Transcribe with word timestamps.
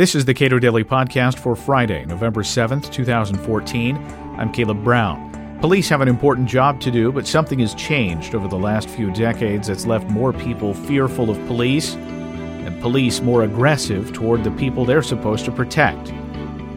This 0.00 0.14
is 0.14 0.24
the 0.24 0.32
Cato 0.32 0.58
Daily 0.58 0.82
Podcast 0.82 1.38
for 1.38 1.54
Friday, 1.54 2.06
November 2.06 2.40
7th, 2.40 2.90
2014. 2.90 3.96
I'm 4.38 4.50
Caleb 4.50 4.82
Brown. 4.82 5.58
Police 5.60 5.90
have 5.90 6.00
an 6.00 6.08
important 6.08 6.48
job 6.48 6.80
to 6.80 6.90
do, 6.90 7.12
but 7.12 7.26
something 7.26 7.58
has 7.58 7.74
changed 7.74 8.34
over 8.34 8.48
the 8.48 8.56
last 8.56 8.88
few 8.88 9.10
decades 9.12 9.68
that's 9.68 9.84
left 9.84 10.08
more 10.08 10.32
people 10.32 10.72
fearful 10.72 11.28
of 11.28 11.36
police 11.46 11.96
and 11.96 12.80
police 12.80 13.20
more 13.20 13.42
aggressive 13.42 14.10
toward 14.14 14.42
the 14.42 14.50
people 14.52 14.86
they're 14.86 15.02
supposed 15.02 15.44
to 15.44 15.52
protect. 15.52 16.14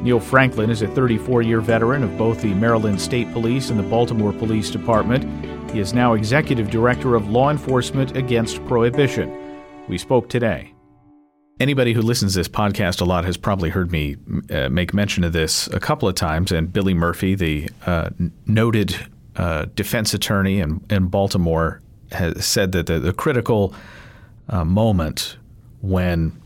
Neil 0.02 0.20
Franklin 0.20 0.70
is 0.70 0.82
a 0.82 0.88
34 0.90 1.44
year 1.44 1.62
veteran 1.62 2.04
of 2.04 2.18
both 2.18 2.42
the 2.42 2.54
Maryland 2.54 3.00
State 3.00 3.32
Police 3.32 3.70
and 3.70 3.80
the 3.80 3.84
Baltimore 3.84 4.34
Police 4.34 4.70
Department. 4.70 5.72
He 5.72 5.80
is 5.80 5.94
now 5.94 6.12
Executive 6.12 6.70
Director 6.70 7.16
of 7.16 7.30
Law 7.30 7.52
Enforcement 7.52 8.18
Against 8.18 8.66
Prohibition. 8.66 9.32
We 9.88 9.98
spoke 9.98 10.28
today. 10.28 10.73
Anybody 11.60 11.94
who 11.94 12.02
listens 12.02 12.34
to 12.34 12.40
this 12.40 12.48
podcast 12.48 13.00
a 13.00 13.06
lot 13.06 13.26
has 13.26 13.38
probably 13.38 13.70
heard 13.70 13.92
me 13.92 14.18
uh, 14.50 14.70
make 14.70 14.92
mention 14.94 15.24
of 15.24 15.34
this 15.34 15.68
a 15.68 15.80
couple 15.80 16.10
of 16.10 16.16
times. 16.16 16.52
And 16.52 16.74
Billy 16.74 16.96
Murphy, 16.96 17.36
the 17.36 17.70
uh, 17.86 18.10
noted 18.48 18.96
uh, 19.36 19.66
defense 19.76 20.14
attorney 20.16 20.60
in, 20.60 20.84
in 20.90 21.08
Baltimore, 21.08 21.80
has 22.12 22.46
said 22.46 22.72
that 22.72 22.88
the, 22.88 23.00
the 23.00 23.14
critical 23.14 23.74
uh, 24.50 24.66
moment 24.66 25.38
when, 25.82 26.42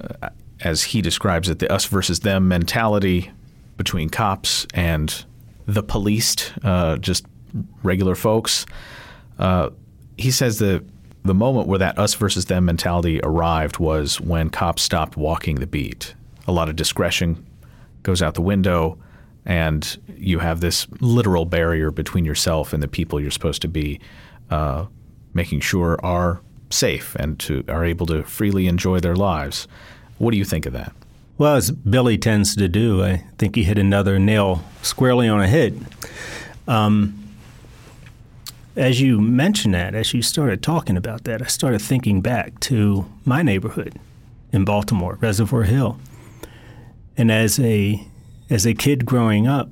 uh, 0.00 0.30
as 0.60 0.82
he 0.82 1.02
describes 1.02 1.48
it, 1.48 1.60
the 1.60 1.72
us 1.72 1.84
versus 1.84 2.20
them 2.20 2.48
mentality 2.48 3.30
between 3.76 4.08
cops 4.08 4.66
and 4.74 5.24
the 5.66 5.84
policed, 5.84 6.52
uh, 6.64 6.96
just 6.96 7.24
regular 7.84 8.16
folks, 8.16 8.66
he 10.16 10.32
says 10.32 10.58
that 10.58 10.84
the 11.24 11.34
moment 11.34 11.68
where 11.68 11.78
that 11.78 11.98
us 11.98 12.14
versus 12.14 12.46
them 12.46 12.64
mentality 12.64 13.20
arrived 13.22 13.78
was 13.78 14.20
when 14.20 14.50
cops 14.50 14.82
stopped 14.82 15.16
walking 15.16 15.56
the 15.56 15.66
beat. 15.66 16.14
A 16.46 16.52
lot 16.52 16.68
of 16.68 16.76
discretion 16.76 17.44
goes 18.02 18.22
out 18.22 18.34
the 18.34 18.42
window, 18.42 18.98
and 19.44 19.98
you 20.16 20.38
have 20.38 20.60
this 20.60 20.86
literal 21.00 21.44
barrier 21.44 21.90
between 21.90 22.24
yourself 22.24 22.72
and 22.72 22.82
the 22.82 22.88
people 22.88 23.20
you're 23.20 23.30
supposed 23.30 23.62
to 23.62 23.68
be 23.68 24.00
uh, 24.50 24.86
making 25.34 25.60
sure 25.60 25.98
are 26.02 26.40
safe 26.70 27.14
and 27.16 27.38
to, 27.40 27.64
are 27.68 27.84
able 27.84 28.06
to 28.06 28.22
freely 28.22 28.66
enjoy 28.66 29.00
their 29.00 29.16
lives. 29.16 29.68
What 30.18 30.32
do 30.32 30.36
you 30.36 30.44
think 30.44 30.66
of 30.66 30.72
that? 30.72 30.92
Well, 31.36 31.54
as 31.54 31.70
Billy 31.70 32.18
tends 32.18 32.56
to 32.56 32.68
do, 32.68 33.04
I 33.04 33.24
think 33.38 33.54
he 33.54 33.62
hit 33.62 33.78
another 33.78 34.18
nail 34.18 34.64
squarely 34.82 35.28
on 35.28 35.40
a 35.40 35.46
head. 35.46 35.86
Um, 36.66 37.27
as 38.78 39.00
you 39.00 39.20
mentioned 39.20 39.74
that, 39.74 39.94
as 39.94 40.14
you 40.14 40.22
started 40.22 40.62
talking 40.62 40.96
about 40.96 41.24
that, 41.24 41.42
I 41.42 41.46
started 41.46 41.82
thinking 41.82 42.20
back 42.20 42.60
to 42.60 43.04
my 43.24 43.42
neighborhood 43.42 43.98
in 44.52 44.64
Baltimore, 44.64 45.18
Reservoir 45.20 45.64
Hill. 45.64 45.98
And 47.16 47.32
as 47.32 47.58
a 47.58 48.06
as 48.48 48.64
a 48.64 48.74
kid 48.74 49.04
growing 49.04 49.48
up, 49.48 49.68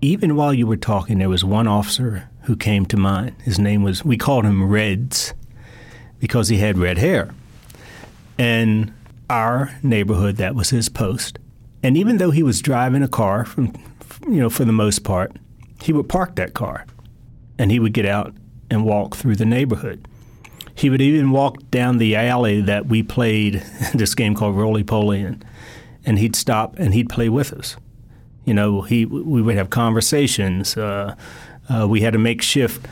even 0.00 0.36
while 0.36 0.54
you 0.54 0.66
were 0.66 0.76
talking, 0.76 1.18
there 1.18 1.28
was 1.28 1.44
one 1.44 1.66
officer 1.66 2.30
who 2.42 2.56
came 2.56 2.86
to 2.86 2.96
mind. 2.96 3.34
His 3.42 3.58
name 3.58 3.82
was 3.82 4.04
we 4.04 4.16
called 4.16 4.44
him 4.44 4.70
Reds 4.70 5.34
because 6.20 6.48
he 6.48 6.58
had 6.58 6.78
red 6.78 6.98
hair. 6.98 7.34
And 8.38 8.94
our 9.28 9.76
neighborhood, 9.82 10.36
that 10.36 10.54
was 10.54 10.70
his 10.70 10.88
post. 10.88 11.40
And 11.82 11.96
even 11.96 12.18
though 12.18 12.30
he 12.30 12.44
was 12.44 12.62
driving 12.62 13.02
a 13.02 13.08
car 13.08 13.44
from 13.44 13.72
you 14.22 14.36
know, 14.36 14.50
for 14.50 14.64
the 14.64 14.72
most 14.72 15.02
part, 15.02 15.32
he 15.82 15.92
would 15.92 16.08
park 16.08 16.36
that 16.36 16.54
car 16.54 16.86
and 17.58 17.70
he 17.70 17.78
would 17.78 17.92
get 17.92 18.06
out 18.06 18.34
and 18.70 18.84
walk 18.84 19.16
through 19.16 19.36
the 19.36 19.44
neighborhood. 19.44 20.06
He 20.74 20.90
would 20.90 21.02
even 21.02 21.32
walk 21.32 21.58
down 21.70 21.98
the 21.98 22.14
alley 22.14 22.60
that 22.60 22.86
we 22.86 23.02
played 23.02 23.54
this 23.94 24.14
game 24.14 24.34
called 24.34 24.56
Roly 24.56 24.84
Poly 24.84 25.20
in, 25.20 25.42
and 26.04 26.18
he'd 26.18 26.36
stop 26.36 26.78
and 26.78 26.94
he'd 26.94 27.08
play 27.08 27.28
with 27.28 27.52
us. 27.52 27.76
You 28.44 28.54
know, 28.54 28.82
he 28.82 29.04
we 29.04 29.42
would 29.42 29.56
have 29.56 29.70
conversations. 29.70 30.76
Uh, 30.76 31.16
uh, 31.68 31.86
we 31.86 32.00
had 32.00 32.14
a 32.14 32.18
makeshift 32.18 32.86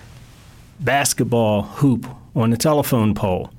basketball 0.81 1.63
hoop 1.63 2.07
on 2.35 2.51
the 2.51 2.57
telephone 2.57 3.15
pole, 3.15 3.51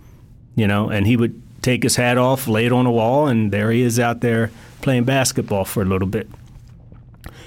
you 0.55 0.67
know, 0.67 0.89
and 0.89 1.07
he 1.07 1.17
would 1.17 1.41
take 1.63 1.83
his 1.83 1.95
hat 1.95 2.17
off, 2.17 2.47
lay 2.47 2.65
it 2.65 2.71
on 2.71 2.85
the 2.85 2.91
wall, 2.91 3.27
and 3.27 3.51
there 3.51 3.71
he 3.71 3.81
is 3.81 3.99
out 3.99 4.21
there 4.21 4.51
playing 4.81 5.05
basketball 5.05 5.65
for 5.65 5.81
a 5.81 5.85
little 5.85 6.07
bit. 6.07 6.29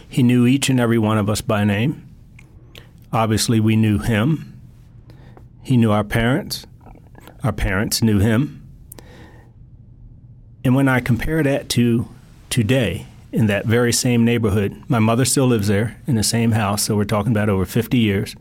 He 0.09 0.22
knew 0.25 0.47
each 0.47 0.69
and 0.69 0.81
every 0.81 0.99
one 0.99 1.19
of 1.19 1.31
us 1.31 1.41
by 1.41 1.65
name. 1.65 2.09
Obviously, 3.12 3.60
we 3.60 3.76
knew 3.76 3.98
him. 3.98 4.60
He 5.62 5.76
knew 5.76 5.91
our 5.91 6.04
parents. 6.04 6.66
Our 7.43 7.53
parents 7.53 8.03
knew 8.03 8.19
him. 8.19 8.66
And 10.65 10.75
when 10.75 10.88
I 10.88 11.00
compare 11.00 11.43
that 11.43 11.69
to 11.70 12.09
today, 12.50 13.06
in 13.32 13.47
that 13.47 13.66
very 13.66 13.93
same 13.93 14.25
neighborhood, 14.25 14.82
my 14.88 14.99
mother 14.99 15.25
still 15.25 15.47
lives 15.47 15.69
there 15.69 16.00
in 16.06 16.16
the 16.16 16.22
same 16.22 16.53
house, 16.53 16.82
so 16.82 16.97
we're 16.97 17.04
talking 17.04 17.32
about 17.32 17.49
over 17.49 17.65
50 17.65 17.99
years. 17.99 18.34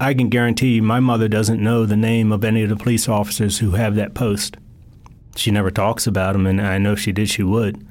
I 0.00 0.14
can 0.14 0.28
guarantee 0.28 0.76
you 0.76 0.82
my 0.82 1.00
mother 1.00 1.26
doesn't 1.26 1.62
know 1.62 1.84
the 1.84 1.96
name 1.96 2.30
of 2.30 2.44
any 2.44 2.62
of 2.62 2.68
the 2.68 2.76
police 2.76 3.08
officers 3.08 3.58
who 3.58 3.72
have 3.72 3.96
that 3.96 4.14
post. 4.14 4.56
She 5.34 5.50
never 5.50 5.70
talks 5.70 6.06
about 6.06 6.34
them, 6.34 6.46
and 6.46 6.60
I 6.60 6.78
know 6.78 6.92
if 6.92 7.00
she 7.00 7.12
did, 7.12 7.28
she 7.28 7.42
would. 7.42 7.84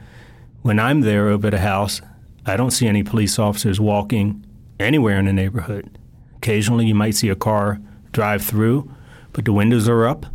When 0.61 0.79
I'm 0.79 1.01
there 1.01 1.27
over 1.27 1.47
at 1.47 1.51
the 1.51 1.59
house, 1.59 2.01
I 2.45 2.55
don't 2.55 2.71
see 2.71 2.87
any 2.87 3.03
police 3.03 3.37
officers 3.37 3.79
walking 3.79 4.45
anywhere 4.79 5.17
in 5.17 5.25
the 5.25 5.33
neighborhood. 5.33 5.97
Occasionally, 6.37 6.85
you 6.85 6.95
might 6.95 7.15
see 7.15 7.29
a 7.29 7.35
car 7.35 7.79
drive 8.11 8.43
through, 8.43 8.91
but 9.33 9.45
the 9.45 9.53
windows 9.53 9.87
are 9.89 10.07
up. 10.07 10.25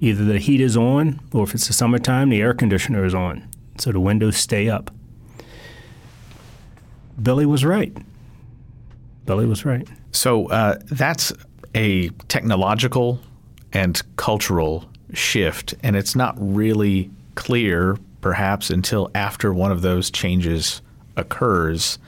Either 0.00 0.24
the 0.24 0.38
heat 0.38 0.60
is 0.60 0.76
on, 0.76 1.20
or 1.32 1.44
if 1.44 1.54
it's 1.54 1.66
the 1.66 1.72
summertime, 1.72 2.28
the 2.28 2.40
air 2.40 2.54
conditioner 2.54 3.04
is 3.04 3.14
on, 3.14 3.48
so 3.78 3.90
the 3.90 4.00
windows 4.00 4.36
stay 4.36 4.68
up. 4.68 4.92
Billy 7.20 7.46
was 7.46 7.64
right. 7.64 7.96
Billy 9.26 9.44
was 9.44 9.64
right. 9.64 9.86
So 10.12 10.46
uh, 10.50 10.78
that's 10.84 11.32
a 11.74 12.10
technological 12.28 13.20
and 13.72 14.00
cultural 14.16 14.88
shift, 15.12 15.74
and 15.82 15.96
it's 15.96 16.14
not 16.14 16.36
really 16.38 17.10
clear, 17.34 17.98
perhaps, 18.20 18.70
until 18.70 19.10
after 19.14 19.52
one 19.52 19.72
of 19.72 19.82
those 19.82 20.10
changes 20.10 20.80
occurs 21.16 21.98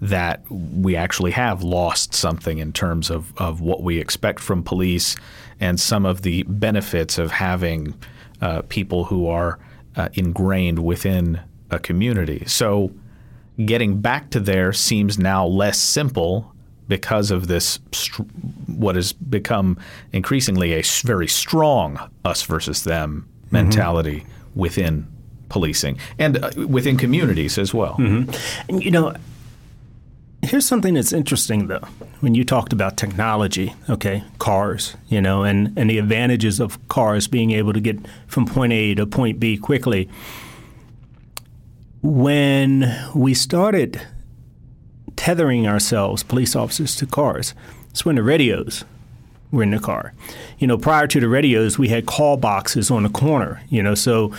that 0.00 0.42
we 0.50 0.94
actually 0.94 1.30
have 1.30 1.62
lost 1.62 2.14
something 2.14 2.58
in 2.58 2.72
terms 2.72 3.10
of, 3.10 3.32
of 3.38 3.60
what 3.60 3.82
we 3.82 3.98
expect 3.98 4.40
from 4.40 4.62
police 4.62 5.16
and 5.58 5.80
some 5.80 6.04
of 6.04 6.22
the 6.22 6.42
benefits 6.44 7.18
of 7.18 7.30
having 7.30 7.94
uh, 8.42 8.62
people 8.68 9.04
who 9.04 9.26
are 9.26 9.58
uh, 9.96 10.08
ingrained 10.14 10.78
within 10.78 11.40
a 11.70 11.78
community. 11.78 12.44
So 12.46 12.92
getting 13.64 14.00
back 14.00 14.30
to 14.30 14.40
there 14.40 14.72
seems 14.72 15.18
now 15.18 15.46
less 15.46 15.78
simple 15.78 16.52
because 16.88 17.30
of 17.30 17.48
this 17.48 17.80
what 18.66 18.94
has 18.94 19.12
become 19.12 19.78
increasingly 20.12 20.74
a 20.74 20.82
very 21.04 21.26
strong 21.26 21.98
us 22.24 22.42
versus 22.42 22.84
them 22.84 23.28
mm-hmm. 23.46 23.56
mentality 23.56 24.20
mm-hmm. 24.20 24.60
within 24.60 25.08
policing 25.48 25.98
and 26.18 26.44
uh, 26.44 26.50
within 26.68 26.96
communities 26.96 27.58
as 27.58 27.72
well. 27.72 27.94
Mm-hmm. 27.94 28.30
And 28.68 28.84
you 28.84 28.90
know, 28.90 29.14
Here's 30.42 30.66
something 30.66 30.94
that's 30.94 31.12
interesting, 31.12 31.66
though. 31.66 31.86
When 32.20 32.34
you 32.34 32.44
talked 32.44 32.72
about 32.72 32.96
technology, 32.96 33.74
okay, 33.90 34.22
cars, 34.38 34.96
you 35.08 35.20
know, 35.20 35.42
and, 35.42 35.76
and 35.76 35.90
the 35.90 35.98
advantages 35.98 36.60
of 36.60 36.86
cars 36.88 37.26
being 37.26 37.50
able 37.50 37.72
to 37.72 37.80
get 37.80 37.98
from 38.26 38.46
point 38.46 38.72
A 38.72 38.94
to 38.94 39.06
point 39.06 39.40
B 39.40 39.56
quickly. 39.56 40.08
When 42.02 42.94
we 43.14 43.34
started 43.34 44.00
tethering 45.16 45.66
ourselves, 45.66 46.22
police 46.22 46.54
officers, 46.54 46.94
to 46.96 47.06
cars, 47.06 47.54
it's 47.90 48.04
when 48.04 48.16
the 48.16 48.22
radios 48.22 48.84
were 49.50 49.64
in 49.64 49.70
the 49.72 49.80
car. 49.80 50.12
You 50.58 50.68
know, 50.68 50.78
prior 50.78 51.08
to 51.08 51.18
the 51.18 51.28
radios, 51.28 51.78
we 51.78 51.88
had 51.88 52.06
call 52.06 52.36
boxes 52.36 52.90
on 52.90 53.02
the 53.02 53.08
corner, 53.08 53.62
you 53.68 53.82
know, 53.82 53.94
so 53.94 54.32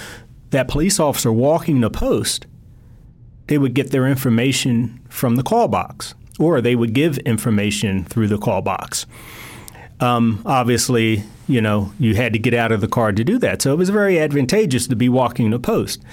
that 0.52 0.70
police 0.70 1.00
officer 1.00 1.34
walking 1.34 1.82
the 1.82 1.90
post– 1.90 2.46
they 3.48 3.58
would 3.58 3.74
get 3.74 3.92
their 3.92 4.08
information 4.08 5.00
from 5.10 5.36
the 5.36 5.44
call 5.44 5.68
box, 5.68 6.14
or 6.40 6.62
they 6.62 6.76
would 6.76 6.94
give 6.94 7.18
information 7.20 8.04
through 8.06 8.28
the 8.28 8.38
call 8.38 8.62
box. 8.62 9.06
Um, 10.00 10.42
obviously, 10.46 11.24
you 11.48 11.62
know, 11.62 11.92
you 11.98 12.16
had 12.16 12.34
to 12.34 12.40
get 12.40 12.54
out 12.54 12.72
of 12.72 12.82
the 12.82 12.88
car 12.88 13.12
to 13.12 13.24
do 13.24 13.38
that, 13.40 13.62
so 13.62 13.74
it 13.74 13.78
was 13.78 13.90
very 13.90 14.20
advantageous 14.20 14.88
to 14.88 14.96
be 14.96 15.10
walking 15.10 15.50
the 15.50 15.60
post. 15.60 16.04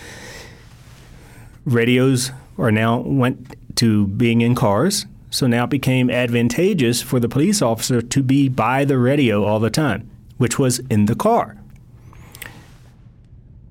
Radios 1.64 2.30
are 2.56 2.72
now 2.72 2.98
went 3.00 3.56
to 3.76 4.06
being 4.06 4.40
in 4.40 4.54
cars, 4.54 5.06
so 5.30 5.46
now 5.46 5.64
it 5.64 5.70
became 5.70 6.08
advantageous 6.08 7.02
for 7.02 7.18
the 7.18 7.28
police 7.28 7.60
officer 7.60 8.00
to 8.00 8.22
be 8.22 8.48
by 8.48 8.84
the 8.84 8.96
radio 8.96 9.44
all 9.44 9.58
the 9.58 9.70
time, 9.70 10.08
which 10.38 10.58
was 10.58 10.78
in 10.90 11.06
the 11.06 11.16
car. 11.16 11.56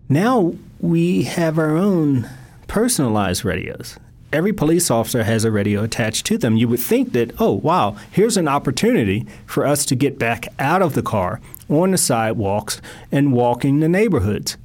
Now 0.10 0.56
we 0.80 1.24
have 1.24 1.57
our 1.57 1.77
own 1.77 2.30
personalized 2.73 3.45
radios. 3.45 3.99
every 4.31 4.51
police 4.51 4.89
officer 4.89 5.23
has 5.23 5.45
a 5.45 5.51
radio 5.51 5.83
attached 5.83 6.25
to 6.25 6.39
them. 6.39 6.57
You 6.57 6.67
would 6.69 6.79
think 6.79 7.13
that, 7.13 7.39
oh, 7.39 7.51
wow, 7.51 7.95
here's 8.09 8.35
an 8.35 8.47
opportunity 8.47 9.27
for 9.45 9.63
us 9.63 9.85
to 9.85 9.95
get 9.95 10.17
back 10.17 10.47
out 10.57 10.81
of 10.81 10.95
the 10.95 11.03
car 11.03 11.39
on 11.69 11.91
the 11.91 11.99
sidewalks 11.99 12.81
and 13.11 13.31
walking 13.31 13.79
the 13.79 13.87
neighborhoods. 13.87 14.57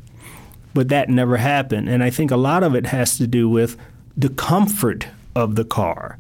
But 0.73 0.89
that 0.89 1.11
never 1.11 1.37
happened. 1.37 1.91
And 1.91 2.03
I 2.03 2.09
think 2.09 2.31
a 2.31 2.39
lot 2.39 2.63
of 2.63 2.75
it 2.75 2.87
has 2.87 3.19
to 3.19 3.27
do 3.27 3.47
with 3.47 3.77
the 4.17 4.31
comfort 4.31 5.09
of 5.37 5.57
the 5.57 5.67
car 5.67 6.19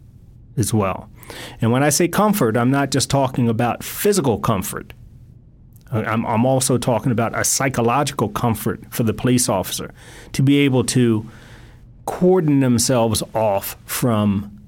as 0.58 0.74
well. 0.74 1.08
And 1.62 1.72
when 1.72 1.82
I 1.82 1.88
say 1.88 2.06
comfort, 2.06 2.54
I'm 2.54 2.70
not 2.70 2.90
just 2.90 3.08
talking 3.08 3.48
about 3.48 3.82
physical 3.82 4.38
comfort. 4.38 4.92
I'm, 5.90 6.26
I'm 6.26 6.44
also 6.44 6.76
talking 6.76 7.12
about 7.12 7.34
a 7.34 7.44
psychological 7.44 8.28
comfort 8.28 8.82
for 8.90 9.04
the 9.04 9.14
police 9.14 9.48
officer 9.48 9.94
to 10.34 10.42
be 10.42 10.58
able 10.58 10.84
to 10.84 11.26
cordon 12.08 12.60
themselves 12.60 13.22
off 13.34 13.76
from 13.84 14.58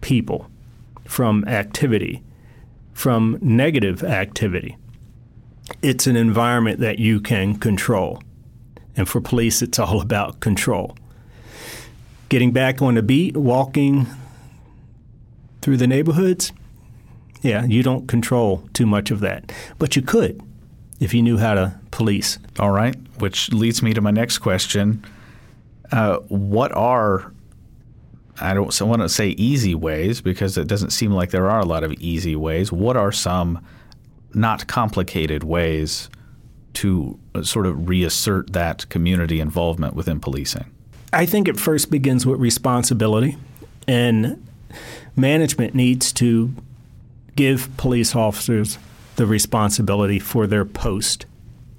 people, 0.00 0.50
from 1.04 1.44
activity, 1.46 2.22
from 2.94 3.38
negative 3.42 4.02
activity. 4.02 4.78
It's 5.82 6.06
an 6.06 6.16
environment 6.16 6.80
that 6.80 6.98
you 6.98 7.20
can 7.20 7.58
control. 7.58 8.22
And 8.96 9.06
for 9.06 9.20
police, 9.20 9.60
it's 9.60 9.78
all 9.78 10.00
about 10.08 10.40
control. 10.40 10.96
Getting 12.30 12.52
back 12.52 12.80
on 12.80 12.94
the 12.94 13.02
beat, 13.02 13.36
walking 13.36 14.06
through 15.60 15.76
the 15.76 15.86
neighborhoods, 15.86 16.52
yeah, 17.42 17.66
you 17.66 17.82
don't 17.82 18.08
control 18.08 18.66
too 18.72 18.86
much 18.86 19.10
of 19.10 19.20
that. 19.20 19.52
But 19.78 19.94
you 19.94 20.00
could 20.00 20.40
if 21.00 21.12
you 21.12 21.20
knew 21.20 21.36
how 21.36 21.52
to 21.52 21.78
police. 21.90 22.38
All 22.58 22.70
right, 22.70 22.96
which 23.18 23.52
leads 23.52 23.82
me 23.82 23.92
to 23.92 24.00
my 24.00 24.10
next 24.10 24.38
question. 24.38 25.04
Uh, 25.92 26.18
what 26.28 26.72
are 26.72 27.32
I 28.40 28.54
don't 28.54 28.80
want 28.82 29.02
to 29.02 29.08
say 29.08 29.28
easy 29.30 29.74
ways 29.74 30.20
because 30.20 30.58
it 30.58 30.66
doesn't 30.66 30.90
seem 30.90 31.12
like 31.12 31.30
there 31.30 31.48
are 31.48 31.60
a 31.60 31.64
lot 31.64 31.84
of 31.84 31.92
easy 31.94 32.36
ways. 32.36 32.70
What 32.70 32.96
are 32.96 33.12
some 33.12 33.64
not 34.34 34.66
complicated 34.66 35.42
ways 35.42 36.10
to 36.74 37.18
uh, 37.34 37.42
sort 37.42 37.66
of 37.66 37.88
reassert 37.88 38.52
that 38.52 38.88
community 38.90 39.40
involvement 39.40 39.94
within 39.94 40.20
policing? 40.20 40.70
I 41.12 41.24
think 41.24 41.48
it 41.48 41.58
first 41.58 41.90
begins 41.90 42.26
with 42.26 42.38
responsibility, 42.38 43.38
and 43.88 44.46
management 45.14 45.74
needs 45.74 46.12
to 46.14 46.54
give 47.36 47.74
police 47.78 48.14
officers 48.14 48.78
the 49.16 49.26
responsibility 49.26 50.18
for 50.18 50.46
their 50.46 50.66
post, 50.66 51.24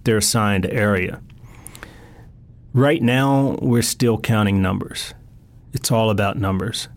their 0.05 0.17
assigned 0.17 0.65
area. 0.65 1.21
Right 2.73 3.01
now, 3.01 3.57
we're 3.61 3.81
still 3.81 4.19
counting 4.19 4.61
numbers. 4.61 5.13
It's 5.73 5.91
all 5.91 6.09
about 6.09 6.37
numbers. 6.37 6.89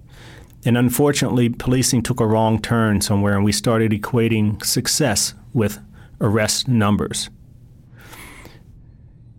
And 0.65 0.77
unfortunately, 0.77 1.49
policing 1.49 2.03
took 2.03 2.21
a 2.21 2.27
wrong 2.27 2.61
turn 2.61 3.01
somewhere 3.01 3.35
and 3.35 3.45
we 3.45 3.53
started 3.53 3.93
equating 3.93 4.65
success 4.65 5.35
with 5.55 5.79
arrest 6.21 6.69
numbers. 6.69 7.31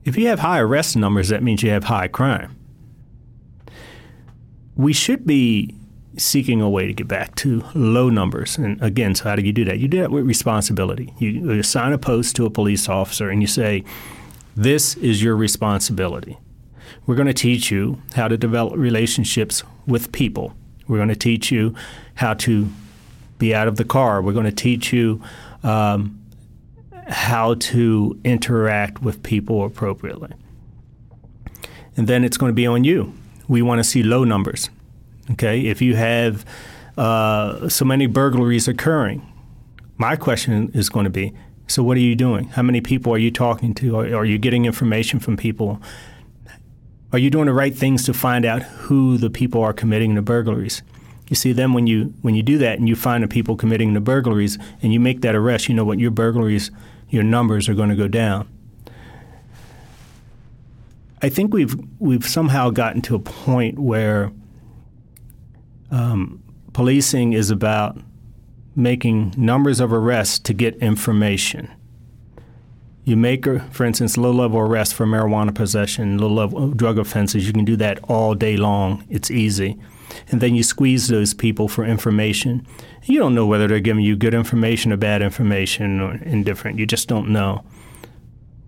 If 0.04 0.18
you 0.18 0.28
have 0.28 0.40
high 0.40 0.60
arrest 0.60 0.96
numbers, 0.96 1.30
that 1.30 1.44
means 1.44 1.62
you 1.62 1.70
have 1.70 1.84
high 1.84 2.08
crime. 2.08 2.58
We 4.76 4.94
should 4.94 5.28
be 5.28 5.76
seeking 6.18 6.60
a 6.60 6.70
way 6.70 6.88
to 6.88 6.94
get 6.94 7.08
back 7.08 7.36
to 7.36 7.64
low 7.76 8.10
numbers. 8.10 8.58
And 8.58 8.82
again, 8.82 9.14
so 9.16 9.26
how 9.26 9.36
do 9.36 9.44
you 9.44 9.54
do 9.54 9.64
that? 9.66 9.80
You 9.80 9.88
do 9.88 10.00
that 10.00 10.12
with 10.12 10.26
responsibility. 10.26 11.14
You 11.20 11.52
assign 11.52 11.94
a 11.94 11.98
post 12.00 12.36
to 12.38 12.46
a 12.46 12.50
police 12.50 12.90
officer 12.90 13.30
and 13.30 13.42
you 13.42 13.48
say, 13.48 13.84
this 14.56 14.96
is 14.96 15.24
your 15.24 15.36
responsibility. 15.36 16.38
We're 17.06 17.16
going 17.16 17.28
to 17.28 17.34
teach 17.34 17.72
you 17.72 18.02
how 18.16 18.28
to 18.28 18.38
develop 18.38 18.76
relationships 18.76 19.64
with 19.88 20.12
people. 20.12 20.54
We're 20.88 20.98
going 20.98 21.10
to 21.10 21.16
teach 21.16 21.52
you 21.52 21.74
how 22.16 22.34
to 22.36 22.70
be 23.38 23.56
out 23.56 23.68
of 23.68 23.78
the 23.78 23.86
car. 23.86 24.22
We're 24.22 24.34
going 24.34 24.46
to 24.46 24.52
teach 24.52 24.94
you 24.94 25.22
um, 25.64 26.20
how 27.08 27.56
to 27.56 28.20
interact 28.24 29.02
with 29.02 29.24
people 29.24 29.66
appropriately. 29.66 30.32
And 31.98 32.08
then 32.08 32.24
it's 32.24 32.38
going 32.38 32.50
to 32.50 32.54
be 32.54 32.68
on 32.68 32.84
you. 32.84 33.14
We 33.48 33.62
want 33.62 33.80
to 33.80 33.84
see 33.84 34.04
low 34.04 34.24
numbers. 34.24 34.70
Okay, 35.32 35.62
if 35.62 35.82
you 35.82 35.96
have 35.96 36.46
uh, 36.98 37.70
so 37.70 37.86
many 37.86 38.06
burglaries 38.06 38.68
occurring, 38.68 39.26
my 39.98 40.16
question 40.16 40.72
is 40.74 40.90
going 40.90 41.06
to 41.06 41.10
be: 41.10 41.34
So 41.72 41.84
what 41.84 41.96
are 41.96 42.02
you 42.02 42.16
doing? 42.16 42.50
How 42.50 42.64
many 42.64 42.82
people 42.82 43.14
are 43.14 43.18
you 43.18 43.32
talking 43.32 43.74
to? 43.76 43.96
Are, 43.96 44.16
are 44.16 44.26
you 44.26 44.38
getting 44.38 44.66
information 44.66 45.20
from 45.20 45.38
people? 45.38 45.82
Are 47.14 47.20
you 47.20 47.30
doing 47.30 47.46
the 47.46 47.54
right 47.54 47.74
things 47.74 48.04
to 48.08 48.14
find 48.14 48.44
out 48.44 48.62
who 48.62 49.18
the 49.18 49.30
people 49.30 49.64
are 49.64 49.72
committing 49.72 50.16
the 50.16 50.22
burglaries? 50.22 50.82
You 51.30 51.38
see, 51.38 51.54
then 51.54 51.72
when 51.72 51.88
you 51.88 52.14
when 52.24 52.36
you 52.36 52.44
do 52.44 52.58
that 52.58 52.78
and 52.78 52.90
you 52.90 52.96
find 52.98 53.24
the 53.24 53.28
people 53.30 53.56
committing 53.56 53.94
the 53.94 54.02
burglaries 54.02 54.58
and 54.82 54.92
you 54.92 55.00
make 55.00 55.22
that 55.22 55.34
arrest, 55.34 55.70
you 55.70 55.74
know 55.74 55.86
what 55.86 55.98
your 55.98 56.12
burglaries, 56.12 56.72
your 57.10 57.24
numbers 57.24 57.70
are 57.70 57.74
going 57.74 57.88
to 57.88 57.96
go 57.96 58.10
down. 58.10 58.50
I 61.22 61.30
think 61.30 61.54
we've 61.54 61.74
we've 62.00 62.28
somehow 62.28 62.70
gotten 62.72 63.02
to 63.04 63.16
a 63.16 63.20
point 63.20 63.80
where 63.80 64.34
um, 65.90 66.44
policing 66.74 67.32
is 67.32 67.50
about 67.50 67.98
making 68.76 69.34
numbers 69.38 69.80
of 69.80 69.92
arrests 69.92 70.40
to 70.40 70.54
get 70.54 70.76
information. 70.78 71.70
You 73.04 73.18
make, 73.18 73.48
uh, 73.48 73.60
for 73.72 73.86
instance, 73.86 74.16
low 74.16 74.32
level 74.32 74.60
arrests 74.60 74.94
for 74.94 75.06
marijuana 75.06 75.54
possession, 75.54 76.18
low 76.18 76.30
level 76.30 76.64
uh, 76.64 76.74
drug 76.74 76.98
offenses. 76.98 77.48
You 77.48 77.54
can 77.54 77.66
do 77.66 77.76
that 77.78 78.00
all 78.04 78.36
day 78.36 78.58
long. 78.58 79.06
It's 79.10 79.32
easy. 79.32 79.80
And 80.30 80.40
then 80.40 80.56
you 80.56 80.64
squeeze 80.64 81.08
those 81.08 81.34
people 81.34 81.68
for 81.68 81.84
information. 81.84 82.66
You 83.04 83.20
don't 83.20 83.34
know 83.34 83.48
whether 83.48 83.68
they're 83.68 83.80
giving 83.80 84.04
you 84.04 84.16
good 84.16 84.34
information 84.34 84.92
or 84.92 84.98
bad 84.98 85.22
information 85.22 86.00
or 86.00 86.16
indifferent. 86.16 86.78
You 86.78 86.86
just 86.86 87.08
don't 87.08 87.30
know. 87.30 87.64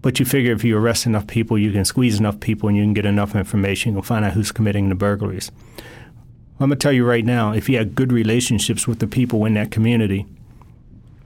But 0.01 0.19
you 0.19 0.25
figure 0.25 0.51
if 0.51 0.63
you 0.63 0.77
arrest 0.77 1.05
enough 1.05 1.27
people, 1.27 1.57
you 1.57 1.71
can 1.71 1.85
squeeze 1.85 2.19
enough 2.19 2.39
people 2.39 2.67
and 2.67 2.77
you 2.77 2.83
can 2.83 2.93
get 2.93 3.05
enough 3.05 3.35
information, 3.35 3.93
you'll 3.93 4.01
find 4.01 4.25
out 4.25 4.33
who's 4.33 4.51
committing 4.51 4.89
the 4.89 4.95
burglaries. 4.95 5.51
I'm 6.59 6.69
going 6.69 6.77
to 6.77 6.83
tell 6.83 6.91
you 6.91 7.05
right 7.05 7.25
now 7.25 7.51
if 7.51 7.67
you 7.67 7.77
have 7.77 7.95
good 7.95 8.11
relationships 8.11 8.87
with 8.87 8.99
the 8.99 9.07
people 9.07 9.45
in 9.45 9.55
that 9.55 9.71
community, 9.71 10.25